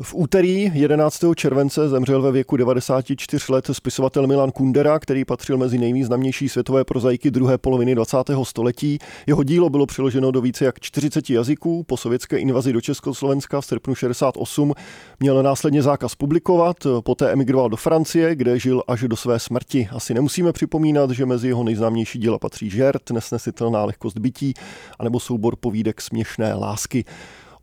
V 0.00 0.14
úterý 0.14 0.70
11. 0.74 1.24
července 1.36 1.88
zemřel 1.88 2.22
ve 2.22 2.32
věku 2.32 2.56
94 2.56 3.52
let 3.52 3.70
spisovatel 3.72 4.26
Milan 4.26 4.50
Kundera, 4.50 4.98
který 4.98 5.24
patřil 5.24 5.56
mezi 5.56 5.78
nejvýznamnější 5.78 6.48
světové 6.48 6.84
prozaiky 6.84 7.30
druhé 7.30 7.58
poloviny 7.58 7.94
20. 7.94 8.16
století. 8.42 8.98
Jeho 9.26 9.42
dílo 9.42 9.70
bylo 9.70 9.86
přeloženo 9.86 10.30
do 10.30 10.40
více 10.40 10.64
jak 10.64 10.80
40 10.80 11.30
jazyků. 11.30 11.84
Po 11.84 11.96
sovětské 11.96 12.38
invazi 12.38 12.72
do 12.72 12.80
Československa 12.80 13.60
v 13.60 13.66
srpnu 13.66 13.94
68 13.94 14.72
měl 15.20 15.42
následně 15.42 15.82
zákaz 15.82 16.14
publikovat, 16.14 16.76
poté 17.04 17.32
emigroval 17.32 17.68
do 17.68 17.76
Francie, 17.76 18.34
kde 18.34 18.58
žil 18.58 18.82
až 18.88 19.02
do 19.02 19.16
své 19.16 19.38
smrti. 19.38 19.88
Asi 19.92 20.14
nemusíme 20.14 20.52
připomínat, 20.52 21.10
že 21.10 21.26
mezi 21.26 21.48
jeho 21.48 21.64
nejznámější 21.64 22.18
díla 22.18 22.38
patří 22.38 22.70
Žert, 22.70 23.10
Nesnesitelná 23.10 23.84
lehkost 23.84 24.18
bytí, 24.18 24.54
anebo 24.98 25.20
soubor 25.20 25.56
povídek 25.56 26.00
Směšné 26.00 26.54
lásky. 26.54 27.04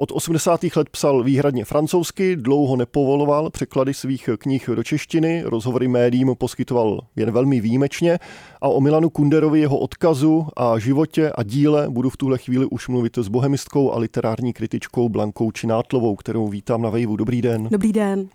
Od 0.02 0.12
80. 0.12 0.64
let 0.76 0.90
psal 0.90 1.24
výhradně 1.24 1.66
francouzsky, 1.66 2.36
dlouho 2.36 2.76
nepovoloval 2.76 3.50
překlady 3.50 3.94
svých 3.94 4.30
knih 4.38 4.70
do 4.76 4.84
češtiny, 4.84 5.44
rozhovory 5.46 5.88
médiím 5.88 6.36
poskytoval 6.38 7.02
jen 7.16 7.32
velmi 7.32 7.62
výjimečně 7.62 8.20
a 8.62 8.68
o 8.68 8.82
Milanu 8.82 9.10
Kunderovi, 9.10 9.60
jeho 9.60 9.78
odkazu 9.78 10.48
a 10.58 10.80
životě 10.80 11.32
a 11.36 11.44
díle 11.44 11.90
budu 11.90 12.10
v 12.10 12.18
tuhle 12.18 12.38
chvíli 12.38 12.66
už 12.66 12.88
mluvit 12.88 13.18
s 13.18 13.28
bohemistkou 13.28 13.92
a 13.92 13.98
literární 13.98 14.54
kritičkou 14.54 15.10
Blankou 15.10 15.52
Činátlovou, 15.52 16.16
kterou 16.16 16.48
vítám 16.48 16.82
na 16.82 16.90
Vejvu. 16.90 17.16
Dobrý 17.16 17.42
den. 17.42 17.68
Dobrý 17.72 17.94
den. 17.94 18.28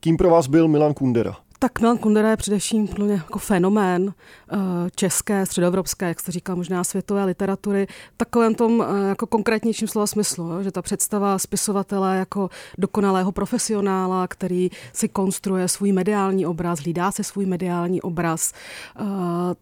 Kým 0.00 0.16
pro 0.16 0.30
vás 0.30 0.46
byl 0.46 0.68
Milan 0.68 0.94
Kundera? 0.94 1.36
Tak 1.62 1.80
Milan 1.80 1.98
Kundera 1.98 2.30
je 2.30 2.36
především 2.36 2.88
plně 2.88 3.14
jako 3.14 3.38
fenomén 3.38 4.14
eh, 4.52 4.56
české, 4.94 5.46
středoevropské, 5.46 6.08
jak 6.08 6.20
jste 6.20 6.32
říkal, 6.32 6.56
možná 6.56 6.84
světové 6.84 7.24
literatury, 7.24 7.86
takovém 8.16 8.54
tom 8.54 8.82
eh, 8.82 9.08
jako 9.08 9.26
konkrétnějším 9.26 9.88
slova 9.88 10.06
smyslu, 10.06 10.62
že 10.62 10.72
ta 10.72 10.82
představa 10.82 11.38
spisovatele 11.38 12.16
jako 12.16 12.50
dokonalého 12.78 13.32
profesionála, 13.32 14.28
který 14.28 14.70
si 14.92 15.08
konstruuje 15.08 15.68
svůj 15.68 15.92
mediální 15.92 16.46
obraz, 16.46 16.78
hlídá 16.78 17.12
se 17.12 17.24
svůj 17.24 17.46
mediální 17.46 18.02
obraz, 18.02 18.52
eh, 18.52 19.04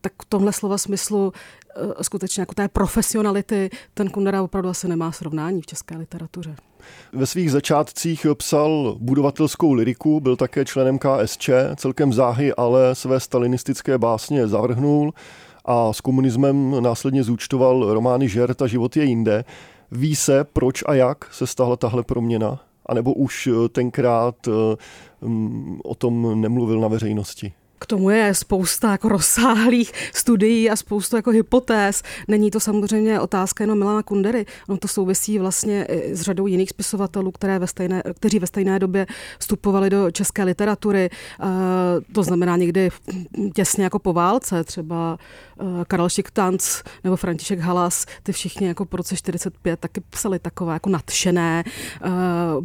tak 0.00 0.12
v 0.22 0.26
tomhle 0.28 0.52
slova 0.52 0.78
smyslu 0.78 1.32
skutečně 2.02 2.40
jako 2.40 2.54
té 2.54 2.68
profesionality 2.68 3.70
ten 3.94 4.10
Kundera 4.10 4.42
opravdu 4.42 4.68
asi 4.68 4.88
nemá 4.88 5.12
srovnání 5.12 5.62
v 5.62 5.66
české 5.66 5.96
literatuře. 5.96 6.56
Ve 7.12 7.26
svých 7.26 7.52
začátcích 7.52 8.26
psal 8.34 8.96
budovatelskou 9.00 9.72
liriku, 9.72 10.20
byl 10.20 10.36
také 10.36 10.64
členem 10.64 10.98
KSČ, 10.98 11.50
celkem 11.76 12.12
záhy 12.12 12.54
ale 12.54 12.94
své 12.94 13.20
stalinistické 13.20 13.98
básně 13.98 14.48
zavrhnul 14.48 15.12
a 15.64 15.92
s 15.92 16.00
komunismem 16.00 16.82
následně 16.82 17.22
zúčtoval 17.24 17.94
romány 17.94 18.28
Žert 18.28 18.62
a 18.62 18.66
život 18.66 18.96
je 18.96 19.04
jinde. 19.04 19.44
Ví 19.90 20.16
se, 20.16 20.44
proč 20.44 20.82
a 20.86 20.94
jak 20.94 21.34
se 21.34 21.46
stala 21.46 21.76
tahle 21.76 22.02
proměna? 22.02 22.60
A 22.86 22.94
nebo 22.94 23.14
už 23.14 23.48
tenkrát 23.72 24.48
um, 25.20 25.80
o 25.84 25.94
tom 25.94 26.40
nemluvil 26.40 26.80
na 26.80 26.88
veřejnosti? 26.88 27.52
K 27.80 27.86
tomu 27.86 28.10
je 28.10 28.34
spousta 28.34 28.90
jako 28.92 29.08
rozsáhlých 29.08 29.92
studií 30.14 30.70
a 30.70 30.76
spoustu 30.76 31.16
jako 31.16 31.30
hypotéz. 31.30 32.02
Není 32.28 32.50
to 32.50 32.60
samozřejmě 32.60 33.20
otázka 33.20 33.64
jenom 33.64 33.78
Milana 33.78 34.02
Kundery. 34.02 34.46
Ono 34.68 34.78
to 34.78 34.88
souvisí 34.88 35.38
vlastně 35.38 35.86
s 36.12 36.20
řadou 36.20 36.46
jiných 36.46 36.70
spisovatelů, 36.70 37.30
které 37.30 37.58
ve 37.58 37.66
stejné, 37.66 38.02
kteří 38.14 38.38
ve 38.38 38.46
stejné 38.46 38.78
době 38.78 39.06
vstupovali 39.38 39.90
do 39.90 40.10
české 40.10 40.44
literatury. 40.44 41.10
To 42.12 42.22
znamená 42.22 42.56
někdy 42.56 42.90
těsně 43.54 43.84
jako 43.84 43.98
po 43.98 44.12
válce, 44.12 44.64
třeba 44.64 45.18
Karel 45.86 46.08
Šiktanc 46.08 46.82
nebo 47.04 47.16
František 47.16 47.58
Halas, 47.58 48.06
ty 48.22 48.32
všichni 48.32 48.66
jako 48.66 48.84
po 48.84 48.96
roce 48.96 49.16
45 49.16 49.80
taky 49.80 50.00
psali 50.10 50.38
takové 50.38 50.72
jako 50.72 50.90
nadšené, 50.90 51.64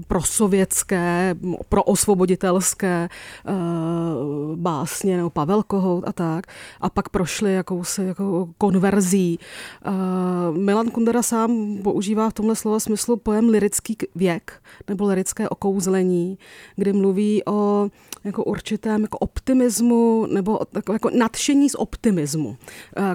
prosovětské, 0.07 1.35
proosvoboditelské 1.69 3.09
básně 4.65 5.17
nebo 5.17 5.29
Pavel 5.29 5.63
Kohout 5.63 6.03
a 6.07 6.13
tak, 6.13 6.47
a 6.81 6.89
pak 6.89 7.09
prošli 7.09 7.53
jakousi 7.53 8.03
jako 8.03 8.49
konverzí. 8.57 9.39
Uh, 9.87 10.57
Milan 10.57 10.87
Kundera 10.87 11.23
sám 11.23 11.77
používá 11.83 12.29
v 12.29 12.33
tomhle 12.33 12.55
slova 12.55 12.79
smyslu 12.79 13.17
pojem 13.17 13.49
lirický 13.49 13.97
věk, 14.15 14.61
nebo 14.87 15.05
lirické 15.05 15.49
okouzlení, 15.49 16.37
kdy 16.75 16.93
mluví 16.93 17.45
o 17.45 17.89
jako 18.23 18.43
určitém 18.43 19.01
jako 19.01 19.17
optimismu, 19.17 20.27
nebo 20.33 20.59
jako 20.93 21.09
nadšení 21.09 21.69
z 21.69 21.75
optimismu, 21.75 22.57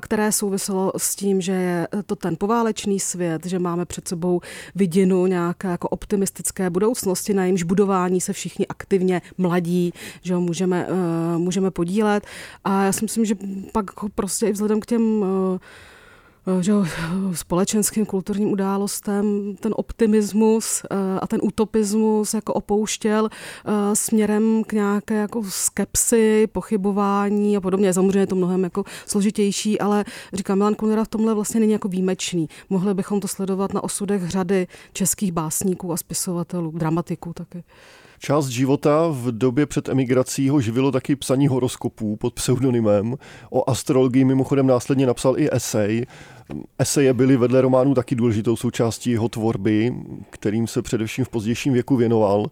které 0.00 0.32
souviselo 0.32 0.92
s 0.96 1.16
tím, 1.16 1.40
že 1.40 1.52
je 1.52 1.88
to 2.06 2.16
ten 2.16 2.36
poválečný 2.36 3.00
svět, 3.00 3.46
že 3.46 3.58
máme 3.58 3.84
před 3.84 4.08
sebou 4.08 4.40
vidinu 4.74 5.26
nějaké 5.26 5.68
jako 5.68 5.88
optimistické 5.88 6.70
budoucnosti, 6.70 7.34
na 7.34 7.44
jejímž 7.44 7.62
budování 7.62 8.20
se 8.20 8.32
všichni 8.32 8.66
aktivně 8.66 9.22
mladí, 9.38 9.92
že 10.22 10.36
můžeme, 10.36 10.86
můžeme 11.40 11.70
podílet. 11.70 12.26
A 12.64 12.82
já 12.82 12.92
si 12.92 13.04
myslím, 13.04 13.24
že 13.24 13.34
pak 13.72 13.86
prostě 14.14 14.46
i 14.46 14.52
vzhledem 14.52 14.80
k 14.80 14.86
těm 14.86 15.24
Eh, 16.46 16.62
že 16.62 16.72
společenským 17.32 18.06
kulturním 18.06 18.52
událostem 18.52 19.56
ten 19.60 19.72
optimismus 19.76 20.82
eh, 20.90 21.20
a 21.20 21.26
ten 21.26 21.40
utopismus 21.42 22.34
jako 22.34 22.52
opouštěl 22.52 23.28
eh, 23.28 23.96
směrem 23.96 24.64
k 24.64 24.72
nějaké 24.72 25.14
jako 25.14 25.42
skepsy, 25.48 26.46
pochybování 26.46 27.56
a 27.56 27.60
podobně. 27.60 27.94
Samozřejmě 27.94 28.18
je 28.18 28.26
to 28.26 28.34
mnohem 28.34 28.64
jako 28.64 28.84
složitější, 29.06 29.80
ale 29.80 30.04
říkám, 30.32 30.58
Milan 30.58 30.74
Kunera 30.74 31.04
v 31.04 31.08
tomhle 31.08 31.34
vlastně 31.34 31.60
není 31.60 31.72
jako 31.72 31.88
výjimečný. 31.88 32.48
Mohli 32.70 32.94
bychom 32.94 33.20
to 33.20 33.28
sledovat 33.28 33.74
na 33.74 33.84
osudech 33.84 34.28
řady 34.28 34.66
českých 34.92 35.32
básníků 35.32 35.92
a 35.92 35.96
spisovatelů, 35.96 36.70
dramatiků 36.70 37.32
taky. 37.32 37.64
Část 38.22 38.46
života 38.46 39.08
v 39.08 39.32
době 39.32 39.66
před 39.66 39.88
emigrací 39.88 40.48
ho 40.48 40.60
živilo 40.60 40.92
taky 40.92 41.16
psaní 41.16 41.48
horoskopů 41.48 42.16
pod 42.16 42.34
pseudonymem. 42.34 43.16
O 43.50 43.70
astrologii 43.70 44.24
mimochodem 44.24 44.66
následně 44.66 45.06
napsal 45.06 45.38
i 45.38 45.48
esej. 45.52 46.06
Eseje 46.78 47.14
byly 47.14 47.36
vedle 47.36 47.60
románů 47.60 47.94
taky 47.94 48.14
důležitou 48.14 48.56
součástí 48.56 49.10
jeho 49.10 49.28
tvorby, 49.28 49.94
kterým 50.30 50.66
se 50.66 50.82
především 50.82 51.24
v 51.24 51.28
pozdějším 51.28 51.72
věku 51.72 51.96
věnoval 51.96 52.46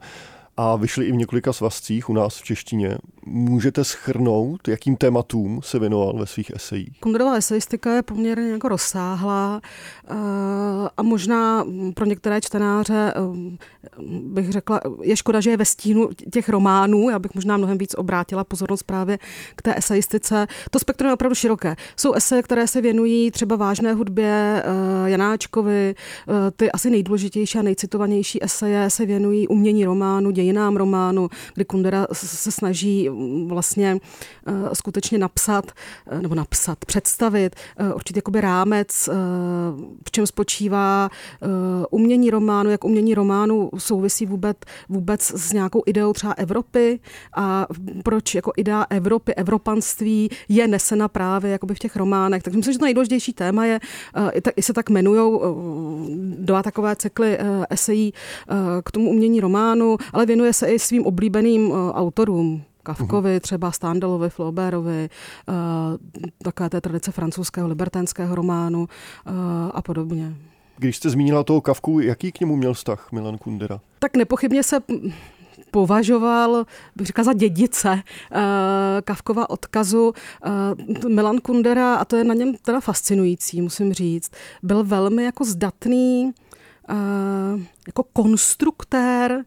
a 0.56 0.76
vyšly 0.76 1.06
i 1.06 1.12
v 1.12 1.16
několika 1.16 1.52
svazcích 1.52 2.10
u 2.10 2.12
nás 2.12 2.38
v 2.38 2.44
češtině. 2.44 2.98
Můžete 3.30 3.84
schrnout, 3.84 4.68
jakým 4.68 4.96
tématům 4.96 5.60
se 5.62 5.78
věnoval 5.78 6.18
ve 6.18 6.26
svých 6.26 6.50
esejích? 6.54 7.00
Kunderová 7.00 7.34
esejistika 7.34 7.94
je 7.94 8.02
poměrně 8.02 8.50
jako 8.50 8.68
rozsáhlá 8.68 9.60
eh, 9.60 10.14
a 10.96 11.02
možná 11.02 11.64
pro 11.94 12.04
některé 12.04 12.40
čtenáře 12.40 13.14
eh, 13.16 13.20
bych 14.22 14.52
řekla, 14.52 14.80
je 15.02 15.16
škoda, 15.16 15.40
že 15.40 15.50
je 15.50 15.56
ve 15.56 15.64
stínu 15.64 16.08
těch 16.32 16.48
románů, 16.48 17.10
já 17.10 17.18
bych 17.18 17.34
možná 17.34 17.56
mnohem 17.56 17.78
víc 17.78 17.94
obrátila 17.94 18.44
pozornost 18.44 18.82
právě 18.82 19.18
k 19.56 19.62
té 19.62 19.74
esejistice. 19.76 20.46
To 20.70 20.78
spektrum 20.78 21.08
je 21.08 21.14
opravdu 21.14 21.34
široké. 21.34 21.76
Jsou 21.96 22.12
eseje, 22.12 22.42
které 22.42 22.66
se 22.66 22.80
věnují 22.80 23.30
třeba 23.30 23.56
vážné 23.56 23.92
hudbě 23.92 24.62
eh, 24.64 25.10
Janáčkovi, 25.10 25.94
ty 26.56 26.72
asi 26.72 26.90
nejdůležitější 26.90 27.58
a 27.58 27.62
nejcitovanější 27.62 28.44
eseje 28.44 28.90
se 28.90 29.06
věnují 29.06 29.48
umění 29.48 29.84
románu, 29.84 30.30
ději 30.30 30.48
dějinám 30.48 30.76
románu, 30.76 31.28
kdy 31.54 31.64
Kundera 31.64 32.06
se 32.12 32.50
snaží 32.50 33.08
vlastně 33.46 33.98
eh, 34.46 34.52
skutečně 34.74 35.18
napsat, 35.18 35.72
eh, 36.10 36.22
nebo 36.22 36.34
napsat, 36.34 36.84
představit 36.84 37.56
eh, 37.76 37.94
určitě 37.94 38.18
jakoby 38.18 38.40
rámec, 38.40 39.08
v 40.08 40.10
čem 40.10 40.26
spočívá 40.26 41.10
umění 41.90 42.30
románu, 42.30 42.70
jak 42.70 42.84
umění 42.84 43.14
románu 43.14 43.70
souvisí 43.78 44.26
vůbec, 44.26 44.56
vůbec 44.88 45.22
s 45.22 45.52
nějakou 45.52 45.82
ideou 45.86 46.12
třeba 46.12 46.32
Evropy 46.32 47.00
a 47.36 47.66
proč 48.04 48.34
jako 48.34 48.52
idea 48.56 48.86
Evropy, 48.90 49.34
evropanství 49.34 50.30
je 50.48 50.68
nesena 50.68 51.08
právě 51.08 51.50
jakoby 51.50 51.74
v 51.74 51.78
těch 51.78 51.96
románech. 51.96 52.42
Tak 52.42 52.54
myslím, 52.54 52.72
že 52.72 52.78
to 52.78 52.84
nejdůležitější 52.84 53.32
téma 53.32 53.66
je, 53.66 53.80
i, 54.56 54.62
se 54.62 54.72
tak 54.72 54.90
jmenují 54.90 55.40
dva 56.38 56.62
takové 56.62 56.96
cykly 56.96 57.38
esejí 57.70 58.12
k 58.84 58.90
tomu 58.90 59.10
umění 59.10 59.40
románu, 59.40 59.96
ale 60.12 60.26
věnuje 60.26 60.52
se 60.52 60.66
i 60.66 60.78
svým 60.78 61.06
oblíbeným 61.06 61.72
autorům. 61.92 62.62
Kavkovi, 62.88 63.30
mhm. 63.30 63.40
třeba 63.40 63.72
Standalovi, 63.72 64.30
Flaubertovi, 64.30 65.08
uh, 65.48 65.54
také 66.42 66.68
té 66.68 66.80
tradice 66.80 67.12
francouzského 67.12 67.68
libertánského 67.68 68.34
románu 68.34 68.80
uh, 68.80 68.86
a 69.74 69.82
podobně. 69.82 70.34
Když 70.76 70.96
jste 70.96 71.10
zmínila 71.10 71.44
toho 71.44 71.60
Kavku, 71.60 72.00
jaký 72.00 72.32
k 72.32 72.40
němu 72.40 72.56
měl 72.56 72.74
vztah 72.74 73.12
Milan 73.12 73.38
Kundera? 73.38 73.80
Tak 73.98 74.16
nepochybně 74.16 74.62
se 74.62 74.80
považoval, 75.70 76.64
bych 76.96 77.06
říkala, 77.06 77.24
za 77.24 77.32
dědice 77.32 77.90
uh, 77.90 78.38
Kavkova 79.04 79.50
odkazu. 79.50 80.12
Uh, 81.04 81.10
Milan 81.10 81.38
Kundera, 81.38 81.94
a 81.94 82.04
to 82.04 82.16
je 82.16 82.24
na 82.24 82.34
něm 82.34 82.54
teda 82.62 82.80
fascinující, 82.80 83.60
musím 83.60 83.92
říct, 83.92 84.30
byl 84.62 84.84
velmi 84.84 85.24
jako 85.24 85.44
zdatný 85.44 86.32
Eh, 86.47 86.47
jako 87.86 88.02
konstruktér 88.02 89.44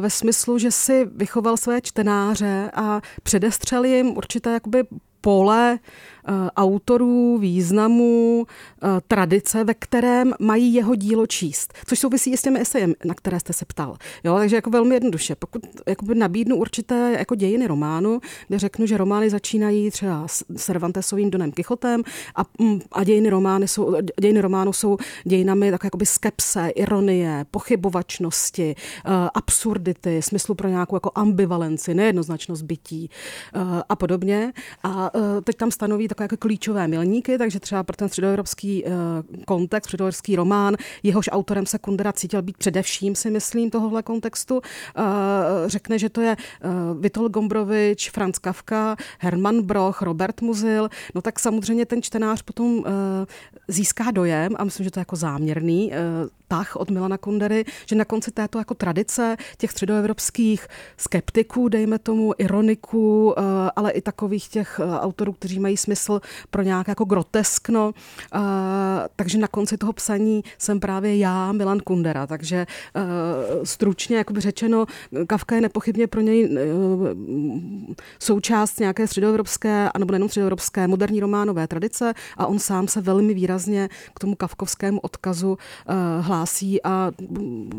ve 0.00 0.10
smyslu, 0.10 0.58
že 0.58 0.70
si 0.70 1.04
vychoval 1.04 1.56
své 1.56 1.80
čtenáře 1.80 2.70
a 2.74 3.00
předestřel 3.22 3.84
jim 3.84 4.16
určité 4.16 4.52
jakoby 4.52 4.84
pole 5.24 5.78
Eh, 6.28 6.50
autorů, 6.56 7.38
významů, 7.38 8.46
eh, 8.82 8.88
tradice, 9.08 9.64
ve 9.64 9.74
kterém 9.74 10.34
mají 10.40 10.74
jeho 10.74 10.94
dílo 10.94 11.26
číst. 11.26 11.74
Což 11.86 11.98
souvisí 11.98 12.32
i 12.32 12.36
s 12.36 12.42
těmi 12.42 12.60
esejem, 12.60 12.94
na 13.04 13.14
které 13.14 13.40
jste 13.40 13.52
se 13.52 13.64
ptal. 13.64 13.96
Jo, 14.24 14.36
takže 14.38 14.56
jako 14.56 14.70
velmi 14.70 14.94
jednoduše. 14.94 15.34
Pokud 15.34 15.62
jakoby 15.86 16.14
nabídnu 16.14 16.56
určité 16.56 17.16
jako 17.18 17.34
dějiny 17.34 17.66
románu, 17.66 18.20
kde 18.48 18.58
řeknu, 18.58 18.86
že 18.86 18.96
romány 18.96 19.30
začínají 19.30 19.90
třeba 19.90 20.28
s 20.28 20.44
Cervantesovým 20.56 21.30
Donem 21.30 21.52
Kichotem 21.52 22.02
a, 22.36 22.42
mm, 22.58 22.80
a 22.92 23.04
dějiny, 23.04 23.30
romány 23.30 23.68
jsou, 23.68 23.96
dějiny 24.20 24.40
románu 24.40 24.72
jsou 24.72 24.96
dějinami 25.24 25.70
tak 25.70 25.84
jakoby 25.84 26.06
skepse, 26.06 26.68
ironie, 26.68 27.46
pochybovačnosti, 27.50 28.74
uh, 29.06 29.12
absurdity, 29.34 30.22
smyslu 30.22 30.54
pro 30.54 30.68
nějakou 30.68 30.96
jako 30.96 31.10
ambivalenci, 31.14 31.94
nejednoznačnost 31.94 32.62
bytí 32.62 33.10
a 33.88 33.96
podobně. 33.96 34.52
A 34.82 35.13
teď 35.44 35.56
tam 35.56 35.70
stanoví 35.70 36.08
takové 36.08 36.24
jako 36.24 36.36
klíčové 36.36 36.88
milníky, 36.88 37.38
takže 37.38 37.60
třeba 37.60 37.82
pro 37.82 37.96
ten 37.96 38.08
středoevropský 38.08 38.84
uh, 38.84 38.90
kontext, 39.44 39.86
středoevropský 39.86 40.36
román, 40.36 40.76
jehož 41.02 41.28
autorem 41.32 41.66
se 41.66 41.78
Kundera 41.78 42.12
cítil 42.12 42.42
být 42.42 42.56
především, 42.56 43.14
si 43.14 43.30
myslím, 43.30 43.70
tohohle 43.70 44.02
kontextu, 44.02 44.54
uh, 44.54 44.62
řekne, 45.66 45.98
že 45.98 46.08
to 46.08 46.20
je 46.20 46.36
Vitol 47.00 47.28
Gombrovič, 47.28 48.10
Franz 48.10 48.38
Kafka, 48.38 48.96
Hermann 49.18 49.62
Broch, 49.62 50.02
Robert 50.02 50.40
Muzil, 50.40 50.88
no 51.14 51.22
tak 51.22 51.38
samozřejmě 51.38 51.86
ten 51.86 52.02
čtenář 52.02 52.42
potom 52.42 52.84
získá 53.68 54.10
dojem, 54.10 54.52
a 54.56 54.64
myslím, 54.64 54.84
že 54.84 54.90
to 54.90 54.98
je 54.98 55.00
jako 55.00 55.16
záměrný, 55.16 55.92
tah 56.54 56.76
od 56.76 56.90
Milana 56.90 57.18
Kundery, 57.18 57.64
že 57.86 57.96
na 57.96 58.04
konci 58.04 58.30
této 58.30 58.58
jako 58.58 58.74
tradice 58.74 59.36
těch 59.58 59.70
středoevropských 59.70 60.66
skeptiků, 60.96 61.68
dejme 61.68 61.98
tomu, 61.98 62.32
ironiků, 62.38 63.34
ale 63.76 63.90
i 63.90 64.00
takových 64.00 64.48
těch 64.48 64.80
autorů, 65.00 65.32
kteří 65.32 65.60
mají 65.60 65.76
smysl 65.76 66.20
pro 66.50 66.62
nějaké 66.62 66.90
jako 66.90 67.04
groteskno. 67.04 67.92
Uh, 68.34 68.40
takže 69.16 69.38
na 69.38 69.48
konci 69.48 69.76
toho 69.76 69.92
psaní 69.92 70.44
jsem 70.58 70.80
právě 70.80 71.18
já, 71.18 71.52
Milan 71.52 71.80
Kundera. 71.80 72.26
Takže 72.26 72.66
stručně 73.64 74.16
jakoby 74.16 74.40
řečeno, 74.40 74.86
Kafka 75.26 75.54
je 75.54 75.60
nepochybně 75.60 76.06
pro 76.06 76.20
něj 76.20 76.58
součást 78.18 78.80
nějaké 78.80 79.06
středoevropské, 79.06 79.90
anebo 79.94 80.12
nejenom 80.12 80.28
středoevropské, 80.28 80.88
moderní 80.88 81.20
románové 81.20 81.66
tradice 81.66 82.14
a 82.36 82.46
on 82.46 82.58
sám 82.58 82.88
se 82.88 83.00
velmi 83.00 83.34
výrazně 83.34 83.88
k 84.14 84.20
tomu 84.20 84.34
kafkovskému 84.34 85.00
odkazu 85.00 85.50
uh, 85.50 85.56
hlásí 86.44 86.82
a 86.82 87.10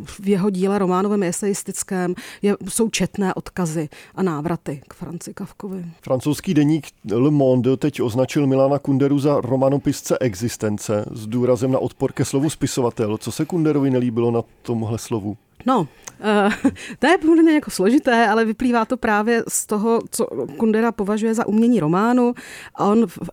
v 0.06 0.27
jeho 0.29 0.50
díle 0.50 0.79
románovém 0.79 1.23
eseistickém 1.23 2.15
je, 2.41 2.56
jsou 2.69 2.89
četné 2.89 3.33
odkazy 3.33 3.89
a 4.15 4.23
návraty 4.23 4.81
k 4.88 4.94
Franci 4.94 5.33
Kafkovi. 5.33 5.85
Francouzský 6.01 6.53
deník 6.53 6.88
Le 7.12 7.31
Monde 7.31 7.77
teď 7.77 8.01
označil 8.01 8.47
Milana 8.47 8.79
Kunderu 8.79 9.19
za 9.19 9.41
romanopisce 9.41 10.17
existence 10.19 11.06
s 11.12 11.27
důrazem 11.27 11.71
na 11.71 11.79
odpor 11.79 12.12
ke 12.12 12.25
slovu 12.25 12.50
spisovatel. 12.50 13.17
Co 13.17 13.31
se 13.31 13.45
Kunderovi 13.45 13.89
nelíbilo 13.91 14.31
na 14.31 14.41
tomhle 14.62 14.97
slovu? 14.97 15.38
No, 15.65 15.79
uh, 15.81 16.71
to 17.00 17.07
je 17.07 17.17
poměrně 17.17 17.53
jako 17.53 17.71
složité, 17.71 18.27
ale 18.27 18.45
vyplývá 18.45 18.85
to 18.85 18.97
právě 18.97 19.44
z 19.47 19.65
toho, 19.65 20.00
co 20.12 20.25
Kundera 20.57 20.91
považuje 20.91 21.33
za 21.33 21.47
umění 21.47 21.79
románu. 21.79 22.33
A 22.75 22.85
on 22.85 23.07
v, 23.07 23.19
uh, 23.19 23.27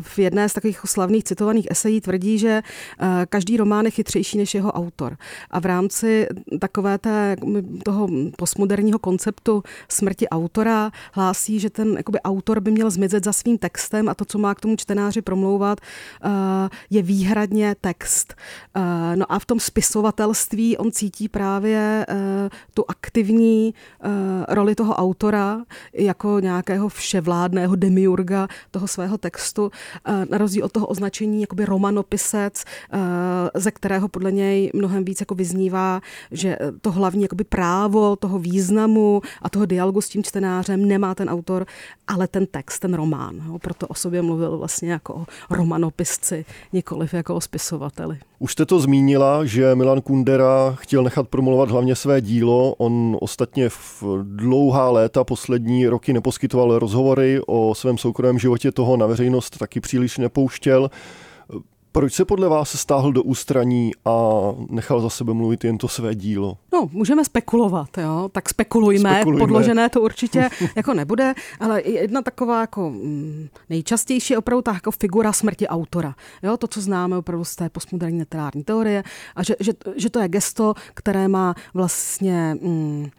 v 0.00 0.18
jedné 0.18 0.48
z 0.48 0.52
takových 0.52 0.80
slavných 0.84 1.24
citovaných 1.24 1.66
esejí 1.70 2.00
tvrdí, 2.00 2.38
že 2.38 2.62
uh, 3.00 3.06
každý 3.28 3.56
román 3.56 3.84
je 3.84 3.90
chytřejší 3.90 4.38
než 4.38 4.54
jeho 4.54 4.72
autor. 4.72 5.16
A 5.50 5.60
v 5.60 5.66
rámci 5.66 6.26
takové 6.60 6.98
té, 6.98 7.36
toho 7.84 8.08
postmoderního 8.36 8.98
konceptu 8.98 9.62
smrti 9.88 10.28
autora 10.28 10.90
hlásí, 11.12 11.60
že 11.60 11.70
ten 11.70 11.94
jakoby, 11.96 12.20
autor 12.20 12.60
by 12.60 12.70
měl 12.70 12.90
zmizet 12.90 13.24
za 13.24 13.32
svým 13.32 13.58
textem 13.58 14.08
a 14.08 14.14
to, 14.14 14.24
co 14.24 14.38
má 14.38 14.54
k 14.54 14.60
tomu 14.60 14.76
čtenáři 14.76 15.22
promlouvat, 15.22 15.80
je 16.90 17.02
výhradně 17.02 17.76
text. 17.80 18.34
No 19.14 19.32
a 19.32 19.38
v 19.38 19.46
tom 19.46 19.60
spisovatelství 19.60 20.76
on 20.76 20.92
cítí 20.92 21.28
právě 21.28 21.41
uh, 21.46 22.48
tu 22.74 22.84
aktivní 22.88 23.74
uh, 24.04 24.10
roli 24.48 24.74
toho 24.74 24.94
autora 24.94 25.60
jako 25.92 26.40
nějakého 26.40 26.88
vševládného 26.88 27.76
demiurga 27.76 28.48
toho 28.70 28.88
svého 28.88 29.18
textu, 29.18 29.62
uh, 29.64 29.70
na 30.30 30.38
rozdíl 30.38 30.64
od 30.64 30.72
toho 30.72 30.86
označení 30.86 31.40
jakoby 31.40 31.64
romanopisec, 31.64 32.64
ze 33.54 33.70
kterého 33.70 34.08
podle 34.08 34.32
něj 34.32 34.70
mnohem 34.74 35.04
víc 35.04 35.20
jako 35.20 35.34
vyznívá, 35.34 36.00
že 36.30 36.56
to 36.80 36.92
hlavní 36.92 37.22
jakoby 37.22 37.44
právo 37.44 38.16
toho 38.16 38.38
významu 38.38 39.20
a 39.42 39.50
toho 39.50 39.66
dialogu 39.66 40.00
s 40.00 40.08
tím 40.08 40.22
čtenářem 40.22 40.88
nemá 40.88 41.14
ten 41.14 41.28
autor, 41.28 41.66
ale 42.06 42.28
ten 42.28 42.46
text, 42.46 42.78
ten 42.78 42.94
román. 42.94 43.58
Proto 43.62 43.86
o 43.86 43.94
sobě 43.94 44.22
mluvil 44.22 44.58
vlastně 44.58 44.92
jako 44.92 45.14
o 45.14 45.26
romanopisci, 45.50 46.44
nikoliv 46.72 47.14
jako 47.14 47.34
o 47.34 47.40
spisovateli. 47.40 48.18
Už 48.42 48.52
jste 48.52 48.66
to 48.66 48.80
zmínila, 48.80 49.44
že 49.44 49.74
Milan 49.74 50.00
Kundera 50.00 50.74
chtěl 50.78 51.02
nechat 51.02 51.28
promluvat 51.28 51.70
hlavně 51.70 51.94
své 51.94 52.20
dílo. 52.20 52.74
On 52.78 53.16
ostatně 53.20 53.68
v 53.68 54.04
dlouhá 54.22 54.90
léta, 54.90 55.24
poslední 55.24 55.86
roky 55.86 56.12
neposkytoval 56.12 56.78
rozhovory 56.78 57.40
o 57.46 57.74
svém 57.74 57.98
soukromém 57.98 58.38
životě, 58.38 58.72
toho 58.72 58.96
na 58.96 59.06
veřejnost 59.06 59.58
taky 59.58 59.80
příliš 59.80 60.18
nepouštěl. 60.18 60.90
Proč 61.92 62.14
se 62.14 62.24
podle 62.24 62.48
vás 62.48 62.80
stáhl 62.80 63.12
do 63.12 63.22
ústraní 63.22 63.92
a 64.04 64.12
nechal 64.70 65.00
za 65.00 65.10
sebe 65.10 65.34
mluvit 65.34 65.64
jen 65.64 65.78
to 65.78 65.88
své 65.88 66.14
dílo? 66.14 66.58
No, 66.72 66.88
můžeme 66.92 67.24
spekulovat, 67.24 67.98
jo, 67.98 68.28
tak 68.32 68.48
spekulujme, 68.48 69.10
spekulujme. 69.10 69.38
podložené 69.38 69.88
to 69.88 70.00
určitě 70.00 70.50
jako 70.76 70.94
nebude, 70.94 71.34
ale 71.60 71.82
jedna 71.82 72.22
taková 72.22 72.60
jako 72.60 72.90
mm, 72.90 73.48
nejčastější 73.70 74.32
je 74.32 74.38
opravdu 74.38 74.62
ta 74.62 74.72
jako 74.72 74.90
figura 74.90 75.32
smrti 75.32 75.68
autora, 75.68 76.14
jo, 76.42 76.56
to, 76.56 76.66
co 76.66 76.80
známe 76.80 77.16
opravdu 77.16 77.44
z 77.44 77.56
té 77.56 77.68
postmoderní 77.68 78.18
literární 78.18 78.64
teorie 78.64 79.04
a 79.36 79.42
že, 79.42 79.56
že, 79.60 79.72
že 79.96 80.10
to 80.10 80.18
je 80.18 80.28
gesto, 80.28 80.74
které 80.94 81.28
má 81.28 81.54
vlastně 81.74 82.56
mm, 82.60 83.10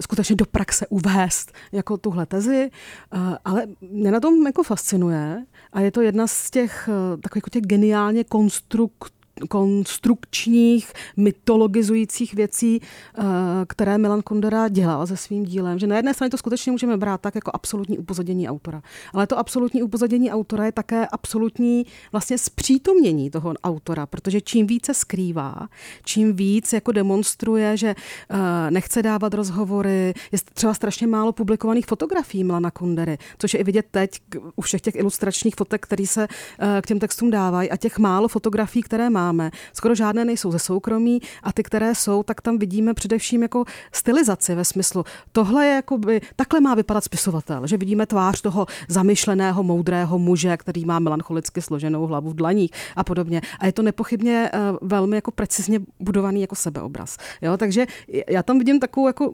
skutečně 0.00 0.36
do 0.36 0.44
praxe 0.44 0.86
uvést 0.86 1.52
jako 1.72 1.96
tuhle 1.96 2.26
tezi, 2.26 2.70
eh, 3.12 3.18
ale 3.44 3.66
mě 3.80 4.10
na 4.10 4.20
tom 4.20 4.46
jako 4.46 4.62
fascinuje 4.62 5.44
a 5.72 5.80
je 5.80 5.90
to 5.90 6.00
jedna 6.00 6.26
z 6.26 6.50
těch 6.50 6.88
eh, 6.88 7.16
takových 7.16 7.42
jako 7.42 7.50
těch 7.50 7.62
geniálně 7.62 8.24
konstrukt 8.24 9.13
konstrukčních, 9.48 10.92
mytologizujících 11.16 12.34
věcí, 12.34 12.80
eh, 12.82 13.22
které 13.66 13.98
Milan 13.98 14.22
Kundera 14.22 14.68
dělal 14.68 15.06
se 15.06 15.16
svým 15.16 15.44
dílem. 15.44 15.78
Že 15.78 15.86
na 15.86 15.96
jedné 15.96 16.14
straně 16.14 16.30
to 16.30 16.38
skutečně 16.38 16.72
můžeme 16.72 16.96
brát 16.96 17.20
tak 17.20 17.34
jako 17.34 17.50
absolutní 17.54 17.98
upozadění 17.98 18.48
autora. 18.48 18.82
Ale 19.12 19.26
to 19.26 19.38
absolutní 19.38 19.82
upozadění 19.82 20.30
autora 20.30 20.64
je 20.64 20.72
také 20.72 21.06
absolutní 21.06 21.86
vlastně 22.12 22.38
zpřítomnění 22.38 23.30
toho 23.30 23.54
autora, 23.64 24.06
protože 24.06 24.40
čím 24.40 24.66
více 24.66 24.94
skrývá, 24.94 25.68
čím 26.04 26.36
víc 26.36 26.72
jako 26.72 26.92
demonstruje, 26.92 27.76
že 27.76 27.94
eh, 28.30 28.70
nechce 28.70 29.02
dávat 29.02 29.34
rozhovory, 29.34 30.14
je 30.32 30.38
třeba 30.54 30.74
strašně 30.74 31.06
málo 31.06 31.32
publikovaných 31.32 31.86
fotografií 31.86 32.44
Milana 32.44 32.70
Kundery, 32.70 33.18
což 33.38 33.54
je 33.54 33.60
i 33.60 33.64
vidět 33.64 33.86
teď 33.90 34.20
u 34.56 34.62
všech 34.62 34.80
těch 34.80 34.94
ilustračních 34.94 35.54
fotek, 35.54 35.82
které 35.82 36.06
se 36.06 36.28
eh, 36.58 36.82
k 36.82 36.86
těm 36.86 36.98
textům 36.98 37.30
dávají 37.30 37.70
a 37.70 37.76
těch 37.76 37.98
málo 37.98 38.28
fotografií, 38.28 38.82
které 38.82 39.10
má 39.10 39.23
máme. 39.24 39.50
Skoro 39.72 39.94
žádné 39.94 40.24
nejsou 40.24 40.52
ze 40.52 40.58
soukromí 40.58 41.20
a 41.42 41.52
ty, 41.52 41.62
které 41.62 41.94
jsou, 41.94 42.22
tak 42.22 42.40
tam 42.40 42.58
vidíme 42.58 42.94
především 42.94 43.42
jako 43.42 43.64
stylizaci 43.92 44.54
ve 44.54 44.64
smyslu. 44.64 45.04
Tohle 45.32 45.66
je 45.66 45.74
jako 45.74 45.98
by, 45.98 46.20
takhle 46.36 46.60
má 46.60 46.74
vypadat 46.74 47.04
spisovatel, 47.04 47.66
že 47.66 47.76
vidíme 47.76 48.06
tvář 48.06 48.40
toho 48.40 48.66
zamyšleného, 48.88 49.62
moudrého 49.62 50.18
muže, 50.18 50.56
který 50.56 50.84
má 50.84 50.98
melancholicky 50.98 51.62
složenou 51.62 52.06
hlavu 52.06 52.30
v 52.30 52.34
dlaních 52.34 52.70
a 52.96 53.04
podobně. 53.04 53.40
A 53.58 53.66
je 53.66 53.72
to 53.72 53.82
nepochybně 53.82 54.50
uh, 54.52 54.88
velmi 54.88 55.16
jako 55.16 55.30
precizně 55.30 55.80
budovaný 56.00 56.40
jako 56.40 56.54
sebeobraz. 56.54 57.16
Jo? 57.42 57.56
Takže 57.56 57.86
já 58.28 58.42
tam 58.42 58.58
vidím 58.58 58.80
takovou 58.80 59.06
jako 59.06 59.32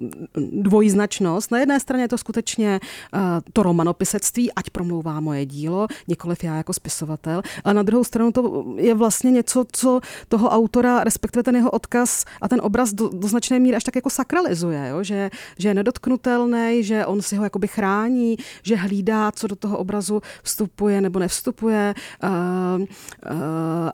dvojznačnost. 0.53 1.51
Na 1.51 1.59
jedné 1.59 1.81
straně 1.81 2.05
je 2.05 2.09
to 2.09 2.19
skutečně 2.19 2.81
uh, 2.81 3.21
to 3.53 3.63
romanopisectví, 3.63 4.53
ať 4.53 4.71
promlouvá 4.71 5.21
moje 5.21 5.47
dílo, 5.47 5.87
nikoliv 6.09 6.45
já 6.45 6.57
jako 6.57 6.73
spisovatel, 6.73 7.43
a 7.65 7.73
na 7.73 7.83
druhou 7.83 8.05
stranu 8.05 8.33
to 8.33 8.65
je 8.77 8.95
vlastně 8.95 9.31
něco, 9.31 9.65
co 9.81 10.01
toho 10.29 10.49
autora, 10.49 11.05
respektive 11.05 11.43
ten 11.43 11.57
jeho 11.57 11.71
odkaz 11.71 12.25
a 12.41 12.49
ten 12.49 12.61
obraz 12.63 12.93
do, 12.93 13.09
do 13.09 13.29
značné 13.29 13.59
míry 13.59 13.77
až 13.77 13.85
tak 13.85 13.97
jako 13.97 14.11
sakralizuje, 14.11 14.89
jo? 14.89 15.03
Že, 15.03 15.31
že 15.59 15.69
je 15.69 15.75
nedotknutelný, 15.75 16.85
že 16.85 17.07
on 17.07 17.23
si 17.23 17.37
ho 17.37 17.45
jakoby 17.45 17.69
chrání, 17.69 18.37
že 18.63 18.77
hlídá, 18.77 19.33
co 19.33 19.47
do 19.47 19.57
toho 19.57 19.79
obrazu 19.79 20.21
vstupuje 20.43 21.01
nebo 21.01 21.19
nevstupuje 21.19 21.95
uh, 22.23 22.81
uh, 22.81 22.87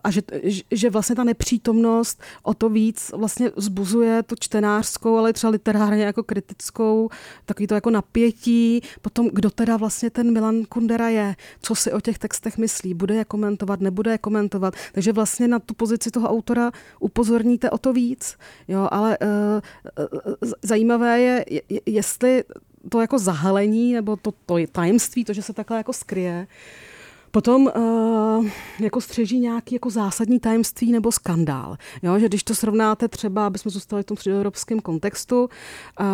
a 0.04 0.10
že, 0.10 0.22
že 0.70 0.90
vlastně 0.90 1.16
ta 1.16 1.24
nepřítomnost 1.24 2.22
o 2.42 2.54
to 2.54 2.68
víc 2.68 3.10
vlastně 3.14 3.50
zbuzuje 3.56 4.22
tu 4.22 4.34
čtenářskou, 4.40 5.18
ale 5.18 5.32
třeba 5.32 5.50
literárně 5.50 6.04
jako 6.04 6.22
kritickou, 6.22 7.08
takový 7.44 7.66
to 7.66 7.74
jako 7.74 7.90
napětí, 7.90 8.80
potom 9.02 9.30
kdo 9.32 9.50
teda 9.50 9.76
vlastně 9.76 10.10
ten 10.10 10.32
Milan 10.32 10.64
Kundera 10.68 11.08
je, 11.08 11.36
co 11.62 11.74
si 11.74 11.92
o 11.92 12.00
těch 12.00 12.18
textech 12.18 12.58
myslí, 12.58 12.94
bude 12.94 13.14
je 13.14 13.24
komentovat, 13.24 13.80
nebude 13.80 14.10
je 14.10 14.18
komentovat, 14.18 14.74
takže 14.92 15.12
vlastně 15.12 15.48
na 15.48 15.58
tu 15.58 15.74
pozici 15.76 16.10
toho 16.10 16.28
autora 16.28 16.72
upozorníte 17.00 17.70
o 17.70 17.78
to 17.78 17.92
víc. 17.92 18.38
Jo, 18.68 18.88
ale 18.90 19.18
uh, 19.18 20.06
zajímavé 20.62 21.20
je, 21.20 21.44
jestli 21.86 22.44
to 22.88 23.00
jako 23.00 23.18
zahalení 23.18 23.92
nebo 23.92 24.16
to, 24.16 24.32
to 24.46 24.56
tajemství, 24.72 25.24
to, 25.24 25.32
že 25.32 25.42
se 25.42 25.52
takhle 25.52 25.76
jako 25.76 25.92
skryje, 25.92 26.46
Potom 27.36 27.70
uh, 27.76 28.46
jako 28.80 29.00
střeží 29.00 29.40
nějaký 29.40 29.74
jako 29.74 29.90
zásadní 29.90 30.40
tajemství 30.40 30.92
nebo 30.92 31.12
skandál. 31.12 31.76
Jo? 32.02 32.18
Že 32.18 32.28
když 32.28 32.42
to 32.42 32.54
srovnáte 32.54 33.08
třeba, 33.08 33.46
aby 33.46 33.58
jsme 33.58 33.70
zůstali 33.70 34.02
v 34.02 34.06
tom 34.06 34.16
středoevropském 34.16 34.80
kontextu, 34.80 35.48
uh, 36.00 36.06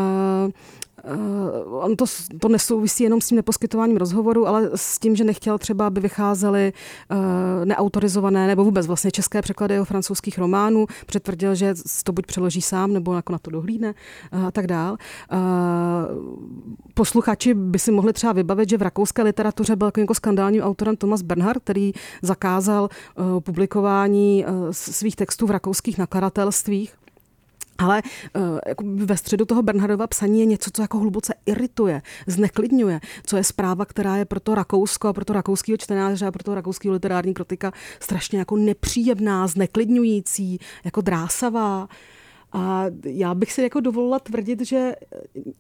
Uh, 1.11 1.85
on 1.85 1.97
to, 1.97 2.05
to 2.41 2.49
nesouvisí 2.49 3.05
jenom 3.05 3.21
s 3.21 3.27
tím 3.27 3.37
neposkytováním 3.37 3.97
rozhovoru, 3.97 4.49
ale 4.49 4.71
s 4.75 4.99
tím, 4.99 5.17
že 5.17 5.25
nechtěl 5.25 5.59
třeba, 5.59 5.87
aby 5.87 6.01
vycházely 6.01 6.73
uh, 7.11 7.17
neautorizované 7.65 8.47
nebo 8.47 8.65
vůbec 8.65 8.87
vlastně 8.87 9.11
české 9.11 9.43
překlady 9.43 9.75
jeho 9.75 9.85
francouzských 9.85 10.39
románů. 10.39 10.87
Přetvrdil, 11.07 11.55
že 11.55 11.75
to 12.05 12.13
buď 12.13 12.27
přeloží 12.27 12.63
sám, 12.63 12.93
nebo 12.93 13.15
jako 13.15 13.33
na 13.33 13.39
to 13.39 13.51
dohlídne 13.51 13.95
uh, 14.33 14.47
a 14.47 14.51
tak 14.51 14.67
dál. 14.67 14.97
Posluchači 16.95 17.55
by 17.55 17.79
si 17.79 17.93
mohli 17.93 18.13
třeba 18.13 18.33
vybavit, 18.33 18.69
že 18.69 18.79
v 18.79 18.83
rakouské 18.83 19.23
literatuře 19.23 19.77
byl 19.77 19.91
jako 19.99 20.15
skandálním 20.15 20.63
autorem 20.63 20.97
Thomas 20.97 21.23
Bernhard, 21.23 21.63
který 21.63 21.93
zakázal 22.23 22.89
publikování 23.41 24.45
svých 24.71 25.17
textů 25.17 25.47
v 25.47 25.51
rakouských 25.51 25.99
nakladatelstvích 25.99 26.95
ale 27.83 28.03
uh, 28.37 28.59
jako 28.67 28.85
ve 28.95 29.17
středu 29.17 29.45
toho 29.45 29.63
Bernhardova 29.63 30.07
psaní 30.07 30.41
je 30.41 30.47
něco, 30.47 30.71
co 30.73 30.83
jako 30.83 30.99
hluboce 30.99 31.35
irituje, 31.47 32.03
zneklidňuje, 32.27 33.01
co 33.27 33.37
je 33.37 33.45
zpráva, 33.45 33.85
která 33.85 34.17
je 34.17 34.25
pro 34.25 34.41
to 34.41 34.55
Rakousko 34.55 35.09
a 35.09 35.13
pro 35.13 35.25
to 35.25 35.33
rakouského 35.33 35.77
čtenáře 35.77 36.27
a 36.27 36.33
pro 36.33 36.43
to 36.43 36.55
rakouského 36.55 36.93
literární 36.93 37.35
kritika 37.35 37.73
strašně 38.01 38.39
jako 38.39 38.57
nepříjemná, 38.57 39.47
zneklidňující, 39.47 40.59
jako 40.85 41.01
drásavá. 41.01 41.89
A 42.53 42.85
já 43.05 43.35
bych 43.35 43.53
si 43.53 43.63
jako 43.63 43.81
dovolila 43.81 44.19
tvrdit, 44.19 44.61
že 44.61 44.93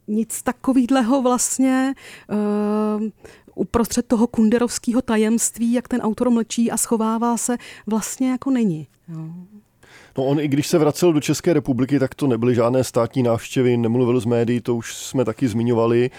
nic 0.08 0.42
takového 0.42 1.22
vlastně 1.22 1.94
uh, 2.30 3.08
uprostřed 3.54 4.06
toho 4.06 4.26
kunderovského 4.26 5.02
tajemství, 5.02 5.72
jak 5.72 5.88
ten 5.88 6.00
autor 6.00 6.30
mlčí 6.30 6.70
a 6.70 6.76
schovává 6.76 7.36
se, 7.36 7.56
vlastně 7.86 8.30
jako 8.30 8.50
není. 8.50 8.88
Jo. 9.08 9.34
No 10.18 10.24
on 10.24 10.40
i 10.40 10.48
když 10.48 10.66
se 10.66 10.78
vracel 10.78 11.12
do 11.12 11.20
České 11.20 11.52
republiky, 11.52 11.98
tak 11.98 12.14
to 12.14 12.26
nebyly 12.26 12.54
žádné 12.54 12.84
státní 12.84 13.22
návštěvy, 13.22 13.76
nemluvil 13.76 14.20
z 14.20 14.24
médií, 14.24 14.60
to 14.60 14.76
už 14.76 14.96
jsme 14.96 15.24
taky 15.24 15.48
zmiňovali. 15.48 16.10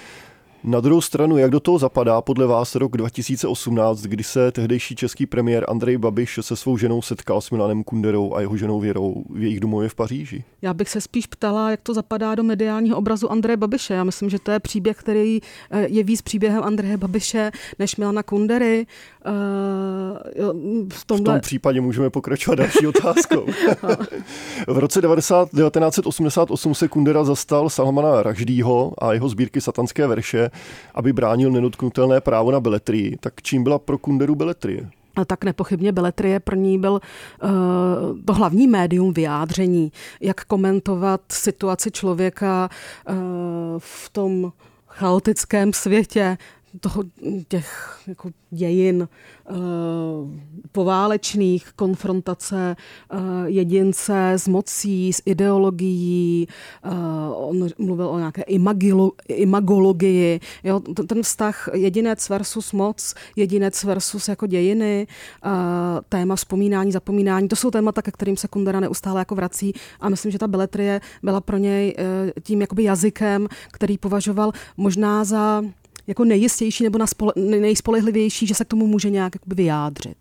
Na 0.65 0.79
druhou 0.79 1.01
stranu, 1.01 1.37
jak 1.37 1.51
do 1.51 1.59
toho 1.59 1.77
zapadá 1.77 2.21
podle 2.21 2.47
vás 2.47 2.75
rok 2.75 2.97
2018, 2.97 4.01
kdy 4.01 4.23
se 4.23 4.51
tehdejší 4.51 4.95
český 4.95 5.25
premiér 5.25 5.65
Andrej 5.67 5.97
Babiš 5.97 6.39
se 6.41 6.55
svou 6.55 6.77
ženou 6.77 7.01
setkal 7.01 7.41
s 7.41 7.51
Milanem 7.51 7.83
Kunderou 7.83 8.33
a 8.35 8.41
jeho 8.41 8.57
ženou 8.57 8.79
Věrou 8.79 9.23
v 9.29 9.43
jejich 9.43 9.59
domově 9.59 9.89
v 9.89 9.95
Paříži? 9.95 10.43
Já 10.61 10.73
bych 10.73 10.89
se 10.89 11.01
spíš 11.01 11.27
ptala, 11.27 11.71
jak 11.71 11.81
to 11.81 11.93
zapadá 11.93 12.35
do 12.35 12.43
mediálního 12.43 12.97
obrazu 12.97 13.31
Andreje 13.31 13.57
Babiše. 13.57 13.93
Já 13.93 14.03
myslím, 14.03 14.29
že 14.29 14.39
to 14.39 14.51
je 14.51 14.59
příběh, 14.59 14.97
který 14.97 15.39
eh, 15.71 15.87
je 15.89 16.03
víc 16.03 16.21
příběhem 16.21 16.63
Andreje 16.63 16.97
Babiše 16.97 17.51
než 17.79 17.95
Milana 17.95 18.23
Kundery. 18.23 18.87
Uh, 19.25 20.87
v, 20.93 21.05
tomhle... 21.05 21.23
v 21.23 21.33
tom 21.33 21.41
případě 21.41 21.81
můžeme 21.81 22.09
pokračovat 22.09 22.55
další 22.55 22.87
otázkou. 22.87 23.45
v 24.67 24.77
roce 24.77 25.01
90, 25.01 25.49
1988 25.49 26.75
se 26.75 26.87
Kundera 26.87 27.23
zastal 27.23 27.69
Salmana 27.69 28.23
Raždýho 28.23 28.93
a 28.97 29.13
jeho 29.13 29.29
sbírky 29.29 29.61
satanské 29.61 30.07
verše 30.07 30.49
aby 30.93 31.13
bránil 31.13 31.51
nenutknutelné 31.51 32.21
právo 32.21 32.51
na 32.51 32.59
beletrii. 32.59 33.17
Tak 33.19 33.33
čím 33.41 33.63
byla 33.63 33.79
pro 33.79 33.97
Kunderu 33.97 34.35
beletrie? 34.35 34.89
Tak 35.25 35.43
nepochybně 35.43 35.91
beletrie 35.91 36.39
pro 36.39 36.55
ní 36.55 36.79
byl 36.79 36.91
uh, 36.93 37.49
to 38.25 38.33
hlavní 38.33 38.67
médium 38.67 39.13
vyjádření, 39.13 39.91
jak 40.21 40.45
komentovat 40.45 41.21
situaci 41.31 41.91
člověka 41.91 42.69
uh, 43.09 43.15
v 43.77 44.09
tom 44.09 44.51
chaotickém 44.87 45.73
světě, 45.73 46.37
toho, 46.79 47.03
těch 47.47 47.99
jako 48.07 48.29
dějin 48.51 49.07
uh, 49.49 49.57
poválečných, 50.71 51.73
konfrontace 51.75 52.75
uh, 53.13 53.19
jedince 53.45 54.31
s 54.31 54.47
mocí, 54.47 55.13
s 55.13 55.21
ideologií, 55.25 56.47
uh, 56.85 57.49
on 57.49 57.67
mluvil 57.77 58.07
o 58.07 58.17
nějaké 58.17 58.41
imagilo, 58.41 59.11
imagologii, 59.27 60.39
jo, 60.63 60.79
ten 60.79 61.23
vztah 61.23 61.69
jedinec 61.73 62.29
versus 62.29 62.71
moc, 62.71 63.13
jedinec 63.35 63.83
versus 63.83 64.27
jako 64.27 64.47
dějiny, 64.47 65.07
uh, 65.45 65.51
téma 66.09 66.35
vzpomínání, 66.35 66.91
zapomínání, 66.91 67.47
to 67.47 67.55
jsou 67.55 67.71
témata, 67.71 68.01
ke 68.01 68.11
kterým 68.11 68.37
se 68.37 68.47
Kundera 68.47 68.79
neustále 68.79 69.21
jako 69.21 69.35
vrací 69.35 69.73
a 69.99 70.09
myslím, 70.09 70.31
že 70.31 70.39
ta 70.39 70.47
beletrie 70.47 71.01
byla 71.23 71.41
pro 71.41 71.57
něj 71.57 71.95
uh, 71.97 72.31
tím 72.43 72.61
jakoby 72.61 72.83
jazykem, 72.83 73.47
který 73.71 73.97
považoval 73.97 74.51
možná 74.77 75.23
za 75.23 75.63
jako 76.07 76.25
nejistější 76.25 76.83
nebo 76.83 76.99
nejspolehlivější, 77.35 78.47
že 78.47 78.55
se 78.55 78.65
k 78.65 78.67
tomu 78.67 78.87
může 78.87 79.09
nějak 79.09 79.33
vyjádřit. 79.47 80.17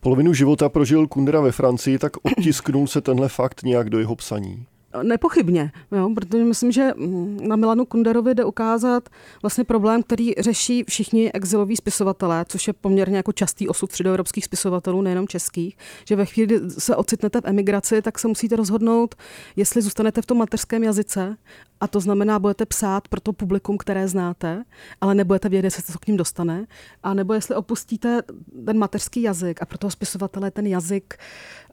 Polovinu 0.00 0.34
života 0.34 0.68
prožil 0.68 1.06
Kundera 1.06 1.40
ve 1.40 1.52
Francii, 1.52 1.98
tak 1.98 2.12
odtisknul 2.22 2.86
se 2.86 3.00
tenhle 3.00 3.28
fakt 3.28 3.62
nějak 3.62 3.90
do 3.90 3.98
jeho 3.98 4.16
psaní. 4.16 4.66
Nepochybně, 5.02 5.72
jo, 5.92 6.10
protože 6.14 6.44
myslím, 6.44 6.72
že 6.72 6.90
mm, 6.96 7.38
na 7.48 7.56
Milanu 7.56 7.84
Kunderovi 7.84 8.34
jde 8.34 8.44
ukázat 8.44 9.08
vlastně 9.42 9.64
problém, 9.64 10.02
který 10.02 10.32
řeší 10.32 10.84
všichni 10.88 11.32
exiloví 11.32 11.76
spisovatelé, 11.76 12.44
což 12.48 12.66
je 12.66 12.72
poměrně 12.72 13.16
jako 13.16 13.32
častý 13.32 13.68
osud 13.68 13.90
středoevropských 13.90 14.44
spisovatelů, 14.44 15.02
nejenom 15.02 15.28
českých, 15.28 15.76
že 16.08 16.16
ve 16.16 16.26
chvíli, 16.26 16.46
kdy 16.46 16.70
se 16.70 16.96
ocitnete 16.96 17.40
v 17.40 17.44
emigraci, 17.44 18.02
tak 18.02 18.18
se 18.18 18.28
musíte 18.28 18.56
rozhodnout, 18.56 19.14
jestli 19.56 19.82
zůstanete 19.82 20.22
v 20.22 20.26
tom 20.26 20.38
mateřském 20.38 20.82
jazyce, 20.82 21.36
a 21.80 21.86
to 21.86 22.00
znamená, 22.00 22.38
budete 22.38 22.66
psát 22.66 23.08
pro 23.08 23.20
to 23.20 23.32
publikum, 23.32 23.78
které 23.78 24.08
znáte, 24.08 24.64
ale 25.00 25.14
nebudete 25.14 25.48
vědět, 25.48 25.66
jestli 25.66 25.82
se 25.82 25.92
to 25.92 25.98
k 25.98 26.06
ním 26.06 26.16
dostane, 26.16 26.66
a 27.02 27.14
nebo 27.14 27.34
jestli 27.34 27.54
opustíte 27.54 28.22
ten 28.66 28.78
mateřský 28.78 29.22
jazyk 29.22 29.62
a 29.62 29.66
pro 29.66 29.78
toho 29.78 29.90
spisovatele 29.90 30.50
ten 30.50 30.66
jazyk 30.66 31.18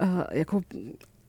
uh, 0.01 0.07
jako 0.31 0.61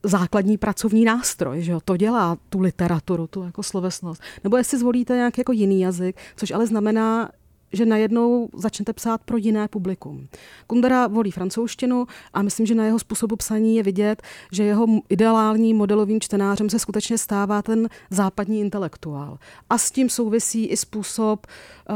základní 0.03 0.57
pracovní 0.57 1.05
nástroj, 1.05 1.61
že 1.61 1.71
jo? 1.71 1.79
to 1.85 1.97
dělá 1.97 2.37
tu 2.49 2.59
literaturu, 2.59 3.27
tu 3.27 3.43
jako 3.43 3.63
slovesnost. 3.63 4.21
Nebo 4.43 4.57
jestli 4.57 4.77
zvolíte 4.77 5.15
nějaký 5.15 5.41
jako 5.41 5.51
jiný 5.51 5.81
jazyk, 5.81 6.15
což 6.35 6.51
ale 6.51 6.67
znamená, 6.67 7.29
že 7.73 7.85
najednou 7.85 8.49
začnete 8.55 8.93
psát 8.93 9.21
pro 9.23 9.37
jiné 9.37 9.67
publikum. 9.67 10.27
Kundera 10.67 11.07
volí 11.07 11.31
francouzštinu 11.31 12.07
a 12.33 12.41
myslím, 12.41 12.65
že 12.65 12.75
na 12.75 12.85
jeho 12.85 12.99
způsobu 12.99 13.35
psaní 13.35 13.75
je 13.75 13.83
vidět, 13.83 14.21
že 14.51 14.63
jeho 14.63 14.85
ideálním 15.09 15.77
modelovým 15.77 16.21
čtenářem 16.21 16.69
se 16.69 16.79
skutečně 16.79 17.17
stává 17.17 17.61
ten 17.61 17.89
západní 18.09 18.59
intelektuál. 18.59 19.37
A 19.69 19.77
s 19.77 19.91
tím 19.91 20.09
souvisí 20.09 20.65
i 20.65 20.77
způsob, 20.77 21.47
uh, 21.89 21.95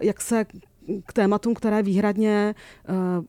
jak 0.00 0.20
se 0.20 0.44
k 1.06 1.12
tématům, 1.12 1.54
které 1.54 1.82
výhradně 1.82 2.54
uh, 2.88 3.24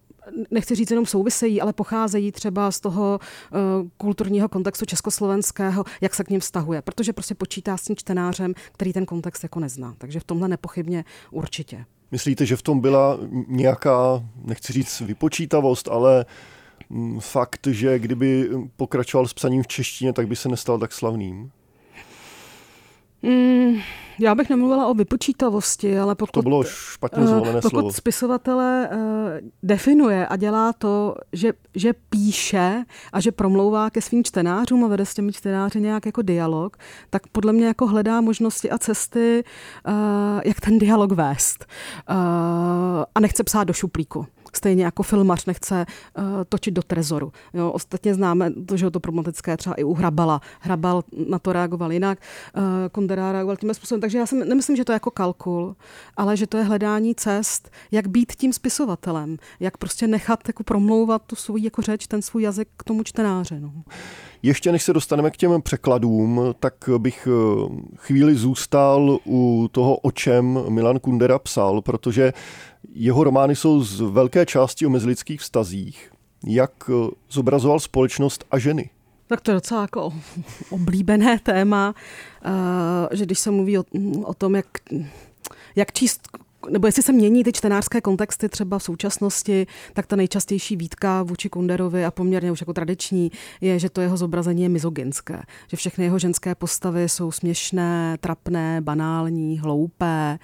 nechci 0.52 0.76
říct 0.76 0.90
jenom 0.90 1.06
souvisejí, 1.06 1.62
ale 1.62 1.74
pocházejí 1.74 2.32
třeba 2.32 2.72
z 2.72 2.80
toho 2.80 3.20
uh, 3.20 3.90
kulturního 3.98 4.50
kontextu 4.50 4.86
československého, 4.86 5.84
jak 6.02 6.16
se 6.16 6.24
k 6.24 6.30
ním 6.30 6.40
vztahuje, 6.40 6.82
protože 6.82 7.14
prostě 7.14 7.36
počítá 7.36 7.78
s 7.78 7.84
tím 7.84 7.96
čtenářem, 7.96 8.54
který 8.72 8.94
ten 8.94 9.06
kontext 9.06 9.44
jako 9.44 9.60
nezná. 9.60 9.96
Takže 9.98 10.20
v 10.20 10.24
tomhle 10.24 10.48
nepochybně 10.48 11.06
určitě. 11.32 11.86
Myslíte, 12.12 12.46
že 12.46 12.56
v 12.56 12.62
tom 12.62 12.80
byla 12.80 13.20
nějaká, 13.48 14.24
nechci 14.44 14.74
říct 14.74 15.02
vypočítavost, 15.02 15.88
ale 15.88 16.26
mm, 16.90 17.20
fakt, 17.20 17.68
že 17.68 18.00
kdyby 18.00 18.50
pokračoval 18.76 19.28
s 19.28 19.34
psaním 19.34 19.64
v 19.64 19.68
češtině, 19.68 20.14
tak 20.14 20.28
by 20.28 20.36
se 20.36 20.50
nestal 20.50 20.80
tak 20.80 20.94
slavným? 20.94 21.52
Mm, 23.24 23.76
já 24.20 24.36
bych 24.36 24.50
nemluvila 24.50 24.88
o 24.88 24.94
vypočítavosti, 24.94 26.00
ale 26.00 26.16
pokud, 26.16 26.32
to 26.32 26.42
bylo 26.42 26.64
špatně 26.64 27.28
zvolené 27.28 27.62
pokud 27.62 27.70
slovo. 27.70 27.94
spisovatele 27.94 28.90
uh, 28.92 29.00
definuje 29.64 30.28
a 30.28 30.36
dělá 30.36 30.74
to, 30.74 31.16
že, 31.34 31.54
že 31.76 31.94
píše 32.10 32.84
a 33.14 33.20
že 33.20 33.32
promlouvá 33.32 33.90
ke 33.90 34.02
svým 34.02 34.24
čtenářům 34.24 34.86
a 34.86 34.88
vede 34.88 35.06
s 35.06 35.14
těmi 35.14 35.34
čtenáři 35.34 35.82
nějak 35.82 36.06
jako 36.06 36.22
dialog, 36.22 36.78
tak 37.10 37.28
podle 37.28 37.54
mě 37.54 37.66
jako 37.66 37.88
hledá 37.88 38.22
možnosti 38.22 38.70
a 38.70 38.78
cesty, 38.78 39.44
uh, 39.88 39.94
jak 40.46 40.62
ten 40.62 40.80
dialog 40.80 41.12
vést. 41.12 41.66
Uh, 42.10 42.16
a 43.16 43.20
nechce 43.20 43.44
psát 43.44 43.64
do 43.64 43.74
šuplíku 43.74 44.28
stejně 44.58 44.84
jako 44.84 45.04
filmař 45.04 45.46
nechce 45.46 45.86
uh, 46.18 46.24
točit 46.50 46.74
do 46.74 46.84
trezoru. 46.84 47.32
Jo, 47.54 47.72
ostatně 47.72 48.14
známe 48.14 48.52
to, 48.52 48.78
že 48.78 48.86
je 48.86 48.92
to 48.92 49.00
problematické 49.00 49.58
třeba 49.58 49.76
i 49.76 49.84
u 49.84 49.94
Hrabala. 49.94 50.42
Hrabal 50.60 51.04
na 51.30 51.40
to 51.40 51.54
reagoval 51.54 51.92
jinak, 51.92 52.20
uh, 52.58 52.64
Kondera 52.92 53.32
reagoval 53.32 53.58
tím 53.58 53.74
způsobem. 53.74 54.02
Takže 54.02 54.18
já 54.18 54.26
si 54.26 54.36
nemyslím, 54.36 54.76
že 54.76 54.86
to 54.86 54.92
je 54.92 54.96
jako 54.96 55.12
kalkul, 55.12 55.76
ale 56.18 56.38
že 56.38 56.48
to 56.48 56.58
je 56.58 56.64
hledání 56.64 57.16
cest, 57.16 57.72
jak 57.92 58.08
být 58.08 58.34
tím 58.36 58.54
spisovatelem, 58.54 59.38
jak 59.60 59.78
prostě 59.78 60.08
nechat 60.08 60.40
jako 60.48 60.64
promlouvat 60.64 61.22
tu 61.28 61.36
svou 61.36 61.58
jako 61.58 61.82
řeč, 61.82 62.08
ten 62.08 62.22
svůj 62.22 62.44
jazyk 62.44 62.68
k 62.78 62.84
tomu 62.84 63.04
čtenáře. 63.04 63.60
No. 63.60 63.72
Ještě 64.44 64.72
než 64.72 64.84
se 64.84 64.94
dostaneme 64.94 65.32
k 65.32 65.38
těm 65.38 65.62
překladům, 65.62 66.42
tak 66.60 66.74
bych 66.98 67.28
eh, 67.28 67.70
chvíli 67.96 68.36
zůstal 68.36 69.20
u 69.26 69.70
toho, 69.72 69.98
o 69.98 70.12
čem 70.12 70.60
Milan 70.70 71.00
Kundera 71.00 71.40
psal, 71.40 71.82
protože 71.82 72.34
jeho 72.92 73.24
romány 73.24 73.56
jsou 73.56 73.84
z 73.84 74.00
velké 74.02 74.46
části 74.46 74.86
o 74.86 74.90
mezilidských 74.90 75.42
vztazích. 75.42 76.12
Jak 76.48 76.90
eh, 76.90 77.12
zobrazoval 77.30 77.80
společnost 77.80 78.46
a 78.52 78.60
ženy? 78.60 78.90
Tak 79.28 79.42
to 79.42 79.52
je 79.52 79.56
docela 79.56 79.82
jako 79.82 80.14
oblíbené 80.70 81.40
téma, 81.40 81.96
eh, 82.46 83.16
že 83.16 83.26
když 83.26 83.40
se 83.40 83.52
mluví 83.52 83.78
o, 83.78 83.84
o 84.24 84.34
tom, 84.34 84.56
jak, 84.56 84.66
jak 85.76 85.92
číst 85.92 86.28
nebo 86.70 86.88
jestli 86.88 87.04
se 87.04 87.12
mění 87.12 87.44
ty 87.44 87.52
čtenářské 87.52 88.02
kontexty 88.02 88.50
třeba 88.50 88.80
v 88.80 88.84
současnosti, 88.84 89.68
tak 89.94 90.08
ta 90.08 90.16
nejčastější 90.16 90.76
výtka 90.76 91.24
vůči 91.24 91.50
Kunderovi 91.50 92.06
a 92.06 92.12
poměrně 92.12 92.52
už 92.52 92.62
jako 92.62 92.74
tradiční 92.74 93.32
je, 93.62 93.80
že 93.80 93.90
to 93.90 94.02
jeho 94.02 94.18
zobrazení 94.18 94.64
je 94.64 94.70
mizogynské. 94.70 95.42
Že 95.68 95.78
všechny 95.78 96.06
jeho 96.06 96.20
ženské 96.20 96.56
postavy 96.56 97.10
jsou 97.10 97.32
směšné, 97.32 98.18
trapné, 98.20 98.82
banální, 98.82 99.60
hloupé. 99.60 100.40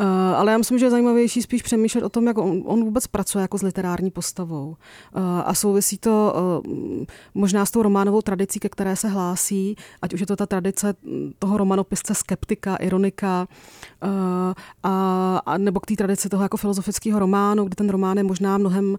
Uh, 0.00 0.06
ale 0.36 0.52
já 0.52 0.58
myslím, 0.58 0.78
že 0.78 0.86
je 0.86 0.90
zajímavější 0.90 1.42
spíš 1.42 1.62
přemýšlet 1.62 2.04
o 2.04 2.08
tom, 2.08 2.26
jak 2.26 2.38
on, 2.38 2.62
on 2.64 2.84
vůbec 2.84 3.06
pracuje 3.06 3.42
jako 3.42 3.58
s 3.58 3.62
literární 3.62 4.10
postavou. 4.10 4.68
Uh, 4.68 5.22
a 5.44 5.54
souvisí 5.54 5.98
to 5.98 6.34
uh, 6.64 6.74
možná 7.34 7.66
s 7.66 7.70
tou 7.70 7.82
románovou 7.82 8.22
tradicí, 8.22 8.60
ke 8.60 8.68
které 8.68 8.96
se 8.96 9.08
hlásí, 9.08 9.76
ať 10.02 10.14
už 10.14 10.20
je 10.20 10.26
to 10.26 10.36
ta 10.36 10.46
tradice 10.46 10.94
toho 11.38 11.56
romanopisce 11.56 12.14
skeptika, 12.14 12.76
ironika 12.76 13.48
a, 14.82 15.40
a 15.46 15.53
nebo 15.58 15.80
k 15.80 15.86
té 15.86 15.94
tradici 15.96 16.28
toho 16.28 16.42
jako 16.42 16.56
filozofického 16.56 17.18
románu, 17.18 17.64
kdy 17.64 17.74
ten 17.74 17.88
román 17.88 18.16
je 18.16 18.24
možná 18.24 18.58
mnohem 18.58 18.96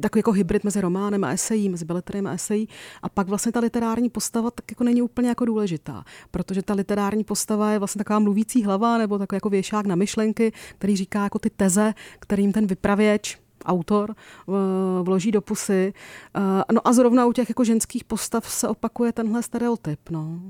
takový 0.00 0.18
jako 0.18 0.32
hybrid 0.32 0.64
mezi 0.64 0.80
románem 0.80 1.24
a 1.24 1.30
esejí, 1.30 1.68
mezi 1.68 1.84
beletriem 1.84 2.26
a 2.26 2.32
esejí. 2.32 2.68
A 3.02 3.08
pak 3.08 3.28
vlastně 3.28 3.52
ta 3.52 3.60
literární 3.60 4.10
postava 4.10 4.50
tak 4.50 4.64
jako 4.70 4.84
není 4.84 5.02
úplně 5.02 5.28
jako 5.28 5.44
důležitá, 5.44 6.04
protože 6.30 6.62
ta 6.62 6.74
literární 6.74 7.24
postava 7.24 7.70
je 7.70 7.78
vlastně 7.78 7.98
taková 7.98 8.18
mluvící 8.18 8.64
hlava 8.64 8.98
nebo 8.98 9.18
takový 9.18 9.36
jako 9.36 9.50
věšák 9.50 9.86
na 9.86 9.94
myšlenky, 9.94 10.52
který 10.78 10.96
říká 10.96 11.22
jako 11.22 11.38
ty 11.38 11.50
teze, 11.50 11.94
kterým 12.18 12.52
ten 12.52 12.66
vypravěč 12.66 13.38
autor 13.64 14.14
vloží 15.02 15.32
do 15.32 15.40
pusy. 15.40 15.92
No 16.72 16.88
a 16.88 16.92
zrovna 16.92 17.26
u 17.26 17.32
těch 17.32 17.48
jako 17.48 17.64
ženských 17.64 18.04
postav 18.04 18.50
se 18.50 18.68
opakuje 18.68 19.12
tenhle 19.12 19.42
stereotyp. 19.42 20.00
No. 20.10 20.40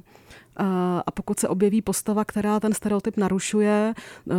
A 1.07 1.11
pokud 1.11 1.41
se 1.41 1.49
objeví 1.49 1.83
postava, 1.83 2.25
která 2.25 2.61
ten 2.61 2.73
stereotyp 2.73 3.17
narušuje, 3.17 3.95
eh, 4.31 4.35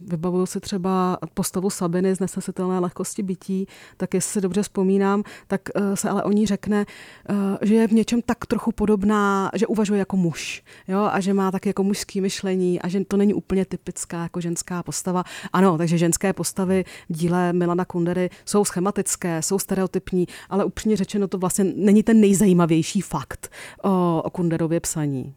vybavuju 0.00 0.46
si 0.46 0.60
třeba 0.60 1.18
postavu 1.34 1.70
Sabiny 1.70 2.14
z 2.14 2.20
nesnesitelné 2.20 2.78
lehkosti 2.78 3.22
bytí, 3.22 3.66
tak 3.96 4.14
jestli 4.14 4.32
si 4.32 4.40
dobře 4.40 4.62
vzpomínám, 4.62 5.22
tak 5.46 5.60
eh, 5.74 5.96
se 5.96 6.10
ale 6.10 6.22
o 6.22 6.32
ní 6.32 6.46
řekne, 6.46 6.86
eh, 7.28 7.34
že 7.62 7.74
je 7.74 7.88
v 7.88 7.92
něčem 7.92 8.22
tak 8.22 8.46
trochu 8.46 8.72
podobná, 8.72 9.50
že 9.54 9.66
uvažuje 9.66 9.98
jako 9.98 10.16
muž 10.16 10.62
jo? 10.88 11.08
a 11.12 11.20
že 11.20 11.34
má 11.34 11.50
tak 11.50 11.66
jako 11.66 11.82
mužský 11.82 12.20
myšlení 12.20 12.80
a 12.80 12.88
že 12.88 13.04
to 13.04 13.16
není 13.16 13.34
úplně 13.34 13.64
typická 13.64 14.22
jako 14.22 14.40
ženská 14.40 14.82
postava. 14.82 15.24
Ano, 15.52 15.78
takže 15.78 15.98
ženské 15.98 16.32
postavy 16.32 16.84
v 17.08 17.12
díle 17.12 17.52
Milana 17.52 17.84
Kundery 17.84 18.30
jsou 18.44 18.64
schematické, 18.64 19.42
jsou 19.42 19.58
stereotypní, 19.58 20.26
ale 20.50 20.64
upřímně 20.64 20.96
řečeno 20.96 21.28
to 21.28 21.38
vlastně 21.38 21.64
není 21.64 22.02
ten 22.02 22.20
nejzajímavější 22.20 23.00
fakt 23.00 23.52
o, 23.82 24.22
o 24.24 24.30
Kunderově 24.30 24.80
psaní. 24.80 25.29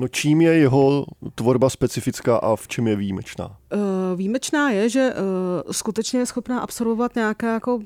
No 0.00 0.08
čím 0.08 0.40
je 0.40 0.54
jeho 0.54 1.04
tvorba 1.34 1.70
specifická 1.70 2.36
a 2.36 2.56
v 2.56 2.68
čem 2.68 2.88
je 2.88 2.96
výjimečná? 2.96 3.46
Uh, 3.46 4.16
výjimečná 4.16 4.70
je, 4.70 4.88
že 4.88 5.14
uh, 5.14 5.72
skutečně 5.72 6.18
je 6.18 6.26
schopná 6.26 6.60
absorbovat 6.60 7.14
nějaké 7.14 7.46
jako 7.46 7.76
uh, 7.76 7.82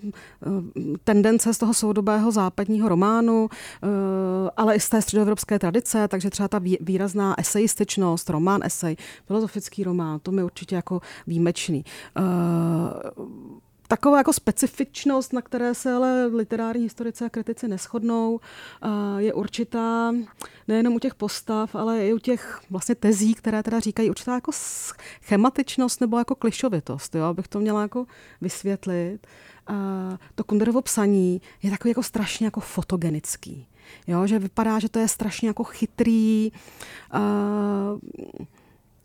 tendence 1.04 1.54
z 1.54 1.58
toho 1.58 1.74
soudobého 1.74 2.30
západního 2.30 2.88
románu, 2.88 3.48
ale 4.56 4.74
i 4.74 4.80
z 4.80 4.88
té 4.88 5.02
středoevropské 5.02 5.58
tradice, 5.58 6.08
takže 6.08 6.30
třeba 6.30 6.48
ta 6.48 6.60
výrazná 6.80 7.40
esejističnost, 7.40 8.30
román 8.30 8.60
esej, 8.64 8.96
filozofický 9.26 9.84
román, 9.84 10.20
to 10.20 10.32
mi 10.32 10.42
určitě 10.42 10.74
jako 10.74 11.00
výjimečný. 11.26 11.84
Taková 13.88 14.18
jako 14.18 14.32
specifičnost, 14.32 15.32
na 15.32 15.42
které 15.42 15.74
se 15.74 15.92
ale 15.92 16.26
literární 16.26 16.82
historici 16.82 17.24
a 17.24 17.28
kritici 17.28 17.68
neschodnou, 17.68 18.40
je 19.18 19.34
určitá 19.34 20.12
nejenom 20.68 20.94
u 20.94 20.98
těch 20.98 21.14
postav, 21.14 21.74
ale 21.74 22.06
i 22.06 22.12
u 22.12 22.18
těch 22.18 22.60
vlastně 22.70 22.94
tezí, 22.94 23.34
které 23.34 23.62
teda 23.62 23.80
říkají 23.80 24.10
určitá 24.10 24.34
jako 24.34 24.52
schematičnost 24.54 26.00
nebo 26.00 26.18
jako 26.18 26.34
klišovitost, 26.34 27.14
jo, 27.14 27.24
abych 27.24 27.48
to 27.48 27.60
měla 27.60 27.82
jako 27.82 28.06
vysvětlit. 28.40 29.26
To 30.34 30.44
Kunderovo 30.44 30.82
psaní 30.82 31.40
je 31.62 31.70
takový 31.70 31.90
jako 31.90 32.02
strašně 32.02 32.46
jako 32.46 32.60
fotogenický. 32.60 33.66
Jo, 34.06 34.26
že 34.26 34.38
vypadá, 34.38 34.78
že 34.78 34.88
to 34.88 34.98
je 34.98 35.08
strašně 35.08 35.48
jako 35.48 35.64
chytrý. 35.64 36.52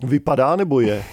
Vypadá 0.03 0.55
nebo 0.55 0.79
je? 0.79 1.05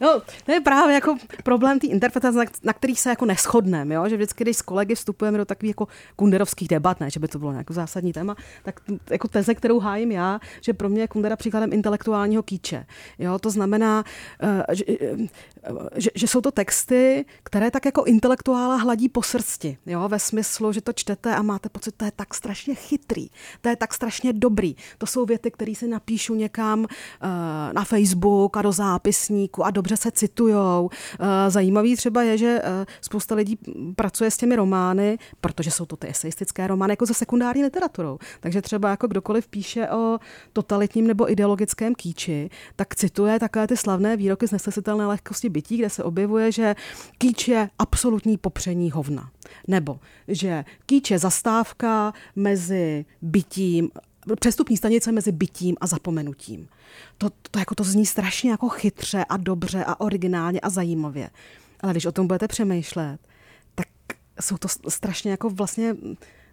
No, 0.00 0.22
to 0.46 0.52
je 0.52 0.60
právě 0.60 0.94
jako 0.94 1.16
problém 1.44 1.78
té 1.78 1.86
interpretace, 1.86 2.38
na, 2.38 2.44
na 2.62 2.72
který 2.72 2.96
se 2.96 3.10
jako 3.10 3.24
neschodneme, 3.24 3.94
jo? 3.94 4.08
že 4.08 4.16
vždycky, 4.16 4.44
když 4.44 4.56
s 4.56 4.62
kolegy 4.62 4.94
vstupujeme 4.94 5.38
do 5.38 5.44
takových 5.44 5.70
jako 5.70 5.88
kunderovských 6.16 6.68
debat, 6.68 7.00
ne, 7.00 7.10
že 7.10 7.20
by 7.20 7.28
to 7.28 7.38
bylo 7.38 7.52
nějaký 7.52 7.74
zásadní 7.74 8.12
téma, 8.12 8.36
tak 8.62 8.80
jako 9.10 9.28
teze, 9.28 9.54
kterou 9.54 9.80
hájím 9.80 10.12
já, 10.12 10.40
že 10.60 10.72
pro 10.72 10.88
mě 10.88 11.02
je 11.02 11.08
Kundera 11.08 11.36
příkladem 11.36 11.72
intelektuálního 11.72 12.42
kýče. 12.42 12.86
Jo? 13.18 13.38
To 13.38 13.50
znamená, 13.50 14.04
uh, 14.42 14.74
že, 14.74 14.84
uh, 15.70 15.88
že, 15.96 16.10
že, 16.14 16.26
jsou 16.26 16.40
to 16.40 16.50
texty, 16.50 17.24
které 17.42 17.70
tak 17.70 17.84
jako 17.84 18.04
intelektuála 18.04 18.76
hladí 18.76 19.08
po 19.08 19.22
srsti, 19.22 19.78
jo? 19.86 20.08
ve 20.08 20.18
smyslu, 20.18 20.72
že 20.72 20.80
to 20.80 20.92
čtete 20.92 21.36
a 21.36 21.42
máte 21.42 21.68
pocit, 21.68 21.94
to 21.96 22.04
je 22.04 22.12
tak 22.16 22.34
strašně 22.34 22.74
chytrý, 22.74 23.28
to 23.60 23.68
je 23.68 23.76
tak 23.76 23.94
strašně 23.94 24.32
dobrý. 24.32 24.76
To 24.98 25.06
jsou 25.06 25.26
věty, 25.26 25.50
které 25.50 25.74
si 25.74 25.88
napíšu 25.88 26.34
někam 26.34 26.80
uh, 26.80 26.86
na 27.72 27.84
Facebook 27.84 28.56
a 28.56 28.62
do 28.62 28.72
zápisníku 28.72 29.64
a 29.64 29.69
dobře 29.70 29.96
se 29.96 30.10
citujou. 30.10 30.90
Eh, 31.20 31.50
zajímavý 31.50 31.96
třeba 31.96 32.22
je, 32.22 32.38
že 32.38 32.60
eh, 32.64 32.86
spousta 33.00 33.34
lidí 33.34 33.58
pracuje 33.96 34.30
s 34.30 34.36
těmi 34.36 34.56
romány, 34.56 35.18
protože 35.40 35.70
jsou 35.70 35.86
to 35.86 35.96
ty 35.96 36.08
eseistické 36.08 36.66
romány, 36.66 36.92
jako 36.92 37.06
se 37.06 37.14
sekundární 37.14 37.64
literaturou. 37.64 38.18
Takže 38.40 38.62
třeba 38.62 38.90
jako 38.90 39.06
kdokoliv 39.06 39.48
píše 39.48 39.88
o 39.88 40.18
totalitním 40.52 41.06
nebo 41.06 41.32
ideologickém 41.32 41.94
kýči, 41.94 42.50
tak 42.76 42.94
cituje 42.94 43.38
takové 43.38 43.66
ty 43.66 43.76
slavné 43.76 44.16
výroky 44.16 44.48
z 44.48 44.52
nesesitelné 44.52 45.06
lehkosti 45.06 45.48
bytí, 45.48 45.76
kde 45.76 45.90
se 45.90 46.04
objevuje, 46.04 46.52
že 46.52 46.74
kýč 47.18 47.48
je 47.48 47.70
absolutní 47.78 48.38
popření 48.38 48.90
hovna. 48.90 49.30
Nebo 49.68 50.00
že 50.28 50.64
kýč 50.86 51.10
je 51.10 51.18
zastávka 51.18 52.12
mezi 52.36 53.04
bytím 53.22 53.90
přestupní 54.40 54.76
stanice 54.76 55.12
mezi 55.12 55.32
bytím 55.32 55.76
a 55.80 55.86
zapomenutím. 55.86 56.68
To, 57.18 57.30
to, 57.50 57.58
jako 57.58 57.74
to 57.74 57.84
zní 57.84 58.06
strašně 58.06 58.50
jako 58.50 58.68
chytře 58.68 59.24
a 59.28 59.36
dobře 59.36 59.84
a 59.84 60.00
originálně 60.00 60.60
a 60.60 60.70
zajímavě. 60.70 61.30
Ale 61.80 61.92
když 61.92 62.06
o 62.06 62.12
tom 62.12 62.26
budete 62.26 62.48
přemýšlet, 62.48 63.20
tak 63.74 63.86
jsou 64.40 64.56
to 64.56 64.68
strašně 64.88 65.30
jako 65.30 65.50
vlastně 65.50 65.96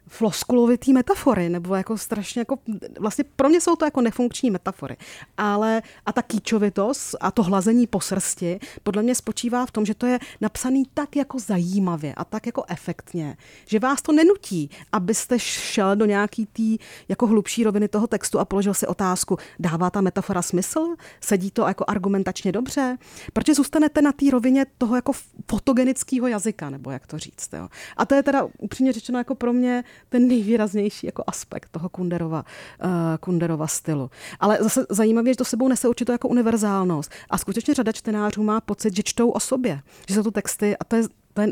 floskulovitý 0.08 0.94
metafory, 0.94 1.50
nebo 1.50 1.76
jako 1.76 1.98
strašně 1.98 2.42
jako, 2.42 2.58
vlastně 3.00 3.24
pro 3.36 3.50
mě 3.50 3.62
jsou 3.62 3.76
to 3.76 3.86
jako 3.86 4.02
nefunkční 4.02 4.52
metafory. 4.52 4.98
Ale 5.38 5.82
a 6.06 6.14
ta 6.14 6.22
kýčovitost 6.22 7.16
a 7.22 7.32
to 7.32 7.44
hlazení 7.44 7.88
po 7.88 8.02
srsti 8.02 8.60
podle 8.84 9.04
mě 9.04 9.16
spočívá 9.16 9.66
v 9.66 9.72
tom, 9.72 9.86
že 9.86 9.96
to 9.96 10.06
je 10.06 10.20
napsaný 10.42 10.84
tak 10.94 11.16
jako 11.16 11.40
zajímavě 11.40 12.14
a 12.14 12.24
tak 12.24 12.46
jako 12.46 12.64
efektně, 12.68 13.38
že 13.66 13.80
vás 13.80 14.02
to 14.02 14.12
nenutí, 14.12 14.70
abyste 14.92 15.40
šel 15.40 15.96
do 15.96 16.06
nějaký 16.06 16.46
tý 16.46 16.78
jako 17.10 17.28
hlubší 17.28 17.64
roviny 17.64 17.88
toho 17.88 18.08
textu 18.08 18.40
a 18.40 18.46
položil 18.46 18.74
si 18.74 18.88
otázku, 18.88 19.38
dává 19.60 19.90
ta 19.90 20.02
metafora 20.02 20.42
smysl? 20.42 20.96
Sedí 21.22 21.52
to 21.52 21.68
jako 21.68 21.86
argumentačně 21.88 22.52
dobře? 22.52 22.98
Protože 23.34 23.54
zůstanete 23.54 24.02
na 24.02 24.12
té 24.12 24.26
rovině 24.32 24.66
toho 24.78 24.96
jako 24.96 25.12
fotogenického 25.50 26.28
jazyka, 26.28 26.70
nebo 26.70 26.92
jak 26.92 27.08
to 27.08 27.18
říct. 27.18 27.50
Jo? 27.54 27.68
A 27.98 28.06
to 28.06 28.16
je 28.16 28.24
teda 28.24 28.48
upřímně 28.58 28.94
řečeno 28.94 29.18
jako 29.18 29.36
pro 29.36 29.54
mě 29.54 29.84
ten 30.10 30.28
nejvýraznější 30.28 31.06
jako 31.06 31.24
aspekt 31.28 31.70
toho 31.70 31.90
Kunderova, 31.90 32.46
uh, 32.84 32.90
Kunderova 33.20 33.68
stylu. 33.68 34.10
Ale 34.40 34.58
zase 34.62 34.86
zajímavé, 34.90 35.30
že 35.30 35.36
to 35.36 35.46
sebou 35.46 35.68
nese 35.68 35.88
určitou 35.88 36.12
jako 36.12 36.28
univerzálnost. 36.28 37.12
A 37.30 37.38
skutečně 37.38 37.74
řada 37.74 37.92
čtenářů 37.92 38.44
má 38.44 38.62
pocit, 38.62 38.96
že 38.96 39.04
čtou 39.04 39.30
o 39.30 39.40
sobě, 39.40 39.82
že 40.08 40.16
jsou 40.16 40.24
to 40.24 40.32
texty, 40.32 40.78
a 40.78 40.84
to 40.84 40.96
je 40.96 41.04
to 41.38 41.42
je, 41.42 41.52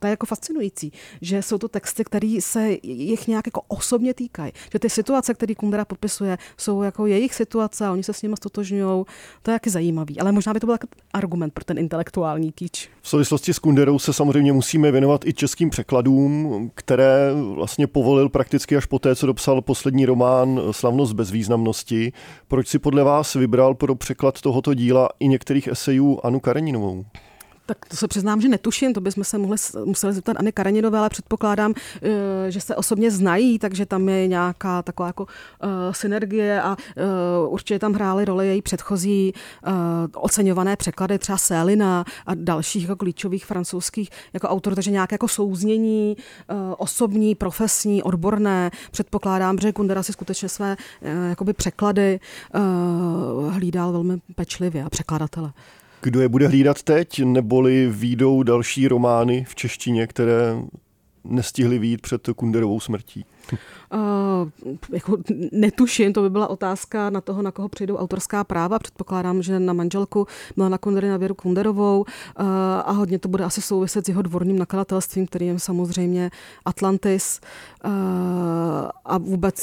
to 0.00 0.06
je 0.06 0.10
jako 0.10 0.26
fascinující, 0.26 0.92
že 1.20 1.42
jsou 1.42 1.58
to 1.58 1.68
texty, 1.68 2.04
které 2.04 2.36
se 2.40 2.76
jich 2.82 3.28
nějak 3.28 3.46
jako 3.46 3.62
osobně 3.68 4.14
týkají. 4.14 4.52
Že 4.72 4.78
ty 4.78 4.90
situace, 4.90 5.34
které 5.34 5.54
Kundera 5.54 5.84
popisuje, 5.84 6.38
jsou 6.56 6.82
jako 6.82 7.06
jejich 7.06 7.34
situace 7.34 7.86
a 7.86 7.92
oni 7.92 8.02
se 8.02 8.12
s 8.12 8.22
nimi 8.22 8.36
stotožňují. 8.36 9.04
To 9.42 9.50
je 9.50 9.52
jaký 9.52 9.70
zajímavý. 9.70 10.20
Ale 10.20 10.32
možná 10.32 10.54
by 10.54 10.60
to 10.60 10.66
byl 10.66 10.76
argument 11.12 11.52
pro 11.54 11.64
ten 11.64 11.78
intelektuální 11.78 12.52
kýč. 12.52 12.88
V 13.02 13.08
souvislosti 13.08 13.54
s 13.54 13.58
Kunderou 13.58 13.98
se 13.98 14.12
samozřejmě 14.12 14.52
musíme 14.52 14.92
věnovat 14.92 15.26
i 15.26 15.32
českým 15.32 15.70
překladům, 15.70 16.70
které 16.74 17.30
vlastně 17.54 17.86
povolil 17.86 18.28
prakticky 18.28 18.76
až 18.76 18.86
poté, 18.86 19.16
co 19.16 19.26
dopsal 19.26 19.62
poslední 19.62 20.06
román 20.06 20.60
Slavnost 20.70 21.12
bezvýznamnosti. 21.12 22.12
Proč 22.48 22.68
si 22.68 22.78
podle 22.78 23.04
vás 23.04 23.34
vybral 23.34 23.74
pro 23.74 23.94
překlad 23.94 24.40
tohoto 24.40 24.74
díla 24.74 25.08
i 25.20 25.28
některých 25.28 25.68
esejů 25.68 26.20
Anu 26.22 26.40
Kareninovou? 26.40 27.04
Tak 27.66 27.86
to 27.88 27.96
se 27.96 28.08
přiznám, 28.08 28.40
že 28.40 28.48
netuším, 28.48 28.92
to 28.92 29.00
bychom 29.00 29.24
se 29.24 29.38
mohli, 29.38 29.56
museli 29.84 30.12
zeptat 30.12 30.36
Anny 30.36 30.52
Karenidové, 30.52 30.98
ale 30.98 31.08
předpokládám, 31.08 31.74
eh, 32.02 32.50
že 32.50 32.60
se 32.60 32.76
osobně 32.76 33.10
znají, 33.10 33.58
takže 33.58 33.86
tam 33.86 34.08
je 34.08 34.26
nějaká 34.26 34.82
taková 34.82 35.06
jako 35.06 35.22
uh, 35.22 35.68
synergie 35.92 36.62
a 36.62 36.76
uh, 37.46 37.52
určitě 37.52 37.78
tam 37.78 37.92
hrály 37.92 38.24
roli 38.24 38.46
její 38.46 38.62
předchozí 38.62 39.32
oceňované 40.14 40.76
překlady, 40.76 41.18
třeba 41.18 41.38
Sélina 41.38 42.04
a 42.26 42.34
dalších 42.34 42.82
jako 42.82 42.96
klíčových 42.96 43.46
francouzských 43.46 44.10
jako 44.32 44.48
autor, 44.48 44.74
takže 44.74 44.90
nějaké 44.90 45.14
jako 45.14 45.28
souznění 45.28 46.16
osobní, 46.78 47.34
profesní, 47.34 48.02
odborné. 48.02 48.70
Předpokládám, 48.90 49.58
že 49.58 49.72
Kundera 49.72 50.02
si 50.02 50.12
skutečně 50.12 50.48
své 50.48 50.76
jakoby 51.28 51.52
překlady 51.52 52.20
hlídal 53.50 53.92
velmi 53.92 54.20
pečlivě 54.34 54.84
a 54.84 54.90
překladatele. 54.90 55.52
Kdo 56.04 56.20
je 56.20 56.28
bude 56.28 56.48
hlídat 56.48 56.82
teď, 56.82 57.24
neboli 57.24 57.88
výjdou 57.90 58.42
další 58.42 58.88
romány 58.88 59.44
v 59.48 59.54
češtině, 59.54 60.06
které 60.06 60.56
nestihly 61.24 61.78
výjít 61.78 62.00
před 62.00 62.28
Kunderovou 62.36 62.80
smrtí? 62.80 63.24
Uh, 63.92 64.78
jako 64.92 65.16
netuším, 65.52 66.12
to 66.12 66.22
by 66.22 66.30
byla 66.30 66.46
otázka 66.46 67.10
na 67.10 67.20
toho, 67.20 67.42
na 67.42 67.50
koho 67.50 67.68
přijdou 67.68 67.96
autorská 67.96 68.44
práva. 68.44 68.78
Předpokládám, 68.78 69.42
že 69.42 69.60
na 69.60 69.72
manželku 69.72 70.26
na 70.56 70.78
Kundery, 70.78 71.08
na 71.08 71.16
Věru 71.16 71.34
Kunderovou 71.34 72.00
uh, 72.00 72.06
a 72.84 72.92
hodně 72.92 73.18
to 73.18 73.28
bude 73.28 73.44
asi 73.44 73.62
souviset 73.62 74.06
s 74.06 74.08
jeho 74.08 74.22
dvorním 74.22 74.58
nakladatelstvím, 74.58 75.26
který 75.26 75.46
je 75.46 75.58
samozřejmě 75.58 76.30
Atlantis 76.64 77.40
uh, 77.84 77.90
a 79.04 79.18
vůbec 79.18 79.54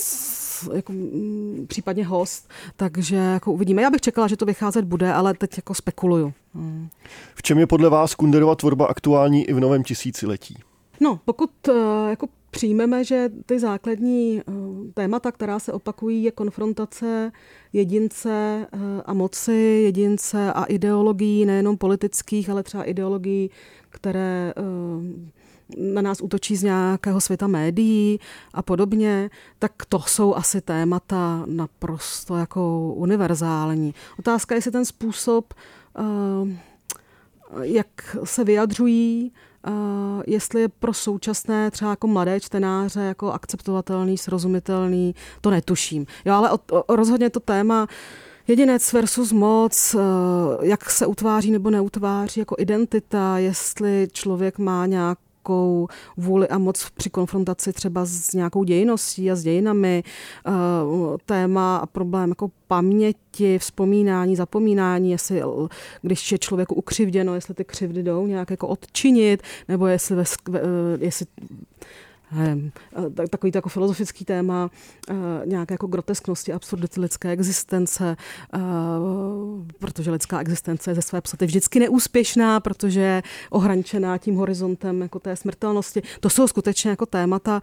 jako, 0.74 0.94
mm, 0.94 1.66
případně 1.68 2.06
host, 2.06 2.50
takže 2.76 3.16
jako 3.16 3.52
uvidíme. 3.52 3.82
Já 3.82 3.90
bych 3.90 4.02
čekala, 4.02 4.28
že 4.28 4.38
to 4.38 4.46
vycházet 4.46 4.86
bude, 4.86 5.14
ale 5.14 5.34
teď 5.34 5.58
jako 5.58 5.74
spekuluju. 5.74 6.34
Hmm. 6.56 6.90
V 7.36 7.42
čem 7.42 7.60
je 7.60 7.68
podle 7.68 7.90
vás 7.90 8.16
Kunderova 8.16 8.56
tvorba 8.56 8.86
aktuální 8.86 9.46
i 9.46 9.54
v 9.54 9.60
novém 9.60 9.84
tisíciletí? 9.84 10.58
No, 11.02 11.20
pokud 11.26 11.50
jako 12.10 12.28
přijmeme, 12.52 13.04
že 13.04 13.30
ty 13.46 13.60
základní 13.60 14.40
eh, 14.40 14.44
témata, 14.94 15.32
která 15.32 15.60
se 15.60 15.74
opakují, 15.74 16.24
je 16.24 16.32
konfrontace 16.32 17.32
jedince 17.74 18.68
eh, 18.74 18.78
a 19.06 19.14
moci, 19.14 19.82
jedince 19.84 20.54
a 20.54 20.64
ideologií, 20.64 21.46
nejenom 21.46 21.78
politických, 21.78 22.50
ale 22.50 22.64
třeba 22.64 22.84
ideologií, 22.84 23.50
které 23.90 24.54
eh, 24.58 24.62
na 25.78 26.02
nás 26.02 26.22
útočí 26.22 26.56
z 26.56 26.64
nějakého 26.64 27.22
světa 27.22 27.48
médií 27.48 28.20
a 28.54 28.62
podobně, 28.62 29.30
tak 29.60 29.72
to 29.90 30.00
jsou 30.00 30.36
asi 30.36 30.62
témata 30.62 31.44
naprosto 31.46 32.36
jako 32.36 32.94
univerzální. 32.96 33.94
Otázka 34.20 34.56
je, 34.56 34.58
jestli 34.58 34.72
ten 34.72 34.86
způsob, 34.86 35.54
jak 37.62 38.18
se 38.24 38.44
vyjadřují, 38.44 39.32
Jestli 40.28 40.62
je 40.62 40.70
pro 40.70 40.94
současné 40.94 41.72
třeba 41.72 41.92
jako 41.92 42.08
mladé 42.08 42.40
čtenáře 42.40 43.00
jako 43.02 43.32
akceptovatelný, 43.32 44.18
srozumitelný, 44.18 45.16
to 45.42 45.50
netuším. 45.50 46.06
Jo, 46.26 46.34
ale 46.34 46.52
o, 46.52 46.60
o, 46.72 46.96
rozhodně 46.96 47.30
to 47.30 47.40
téma 47.40 47.88
jedinec 48.48 48.94
versus 48.94 49.32
moc, 49.32 49.96
uh, 49.96 50.02
jak 50.62 50.90
se 50.90 51.06
utváří 51.06 51.52
nebo 51.52 51.70
neutváří 51.70 52.40
jako 52.40 52.56
identita, 52.60 53.38
jestli 53.38 54.08
člověk 54.12 54.58
má 54.58 54.86
nějak 54.86 55.18
nějakou 55.42 55.88
vůli 56.18 56.48
a 56.48 56.58
moc 56.58 56.90
při 56.90 57.10
konfrontaci 57.10 57.74
třeba 57.74 58.06
s 58.06 58.34
nějakou 58.34 58.64
dějiností 58.64 59.32
a 59.32 59.36
s 59.36 59.44
dějinami, 59.44 60.04
eh, 60.48 60.52
téma 61.26 61.78
a 61.78 61.86
problém 61.86 62.30
jako 62.30 62.52
paměti, 62.68 63.60
vzpomínání, 63.60 64.36
zapomínání, 64.36 65.12
jestli 65.12 65.42
když 66.02 66.32
je 66.32 66.38
člověku 66.38 66.76
ukřivděno, 66.76 67.36
jestli 67.36 67.54
ty 67.54 67.66
křivdy 67.66 68.04
jdou 68.04 68.28
nějak 68.28 68.52
jako 68.52 68.68
odčinit, 68.68 69.44
nebo 69.68 69.88
jestli, 69.88 70.16
ve, 70.16 70.24
eh, 70.54 70.60
jestli 71.00 71.26
takový 73.30 73.52
to 73.52 73.58
jako 73.58 73.70
filozofický 73.70 74.26
téma 74.26 74.70
eh, 75.10 75.14
nějaké 75.46 75.74
jako 75.74 75.88
grotesknosti, 75.88 76.54
absurdity 76.54 77.00
lidské 77.00 77.30
existence, 77.30 78.18
eh, 78.54 78.60
protože 79.80 80.12
lidská 80.12 80.42
existence 80.42 80.92
je 80.92 80.96
ze 80.96 81.02
své 81.02 81.22
psaty 81.22 81.46
vždycky 81.46 81.80
neúspěšná, 81.80 82.60
protože 82.60 83.02
je 83.02 83.24
ohraničená 83.50 84.18
tím 84.18 84.36
horizontem 84.36 85.02
jako 85.02 85.20
té 85.20 85.36
smrtelnosti. 85.36 86.02
To 86.20 86.30
jsou 86.30 86.48
skutečně 86.48 86.90
jako 86.90 87.06
témata 87.06 87.62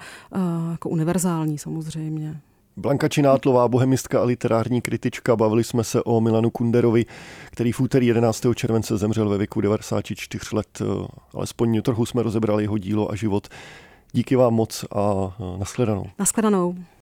jako 0.70 0.88
univerzální 0.88 1.58
samozřejmě. 1.58 2.40
Blanka 2.78 3.08
Činátlová, 3.08 3.68
bohemistka 3.68 4.20
a 4.20 4.24
literární 4.24 4.80
kritička. 4.80 5.36
Bavili 5.36 5.64
jsme 5.64 5.84
se 5.84 6.02
o 6.02 6.20
Milanu 6.20 6.50
Kunderovi, 6.50 7.06
který 7.50 7.72
v 7.72 7.80
úterý 7.80 8.06
11. 8.06 8.46
července 8.54 8.96
zemřel 8.96 9.28
ve 9.28 9.38
věku 9.38 9.60
94 9.60 10.56
let. 10.56 10.82
Alespoň 11.34 11.82
trochu 11.82 12.06
jsme 12.06 12.22
rozebrali 12.22 12.64
jeho 12.64 12.78
dílo 12.78 13.10
a 13.12 13.14
život. 13.16 13.48
Díky 14.12 14.36
vám 14.36 14.54
moc 14.54 14.84
a 14.96 15.34
nashledanou. 15.58 16.06
Nashledanou. 16.18 16.74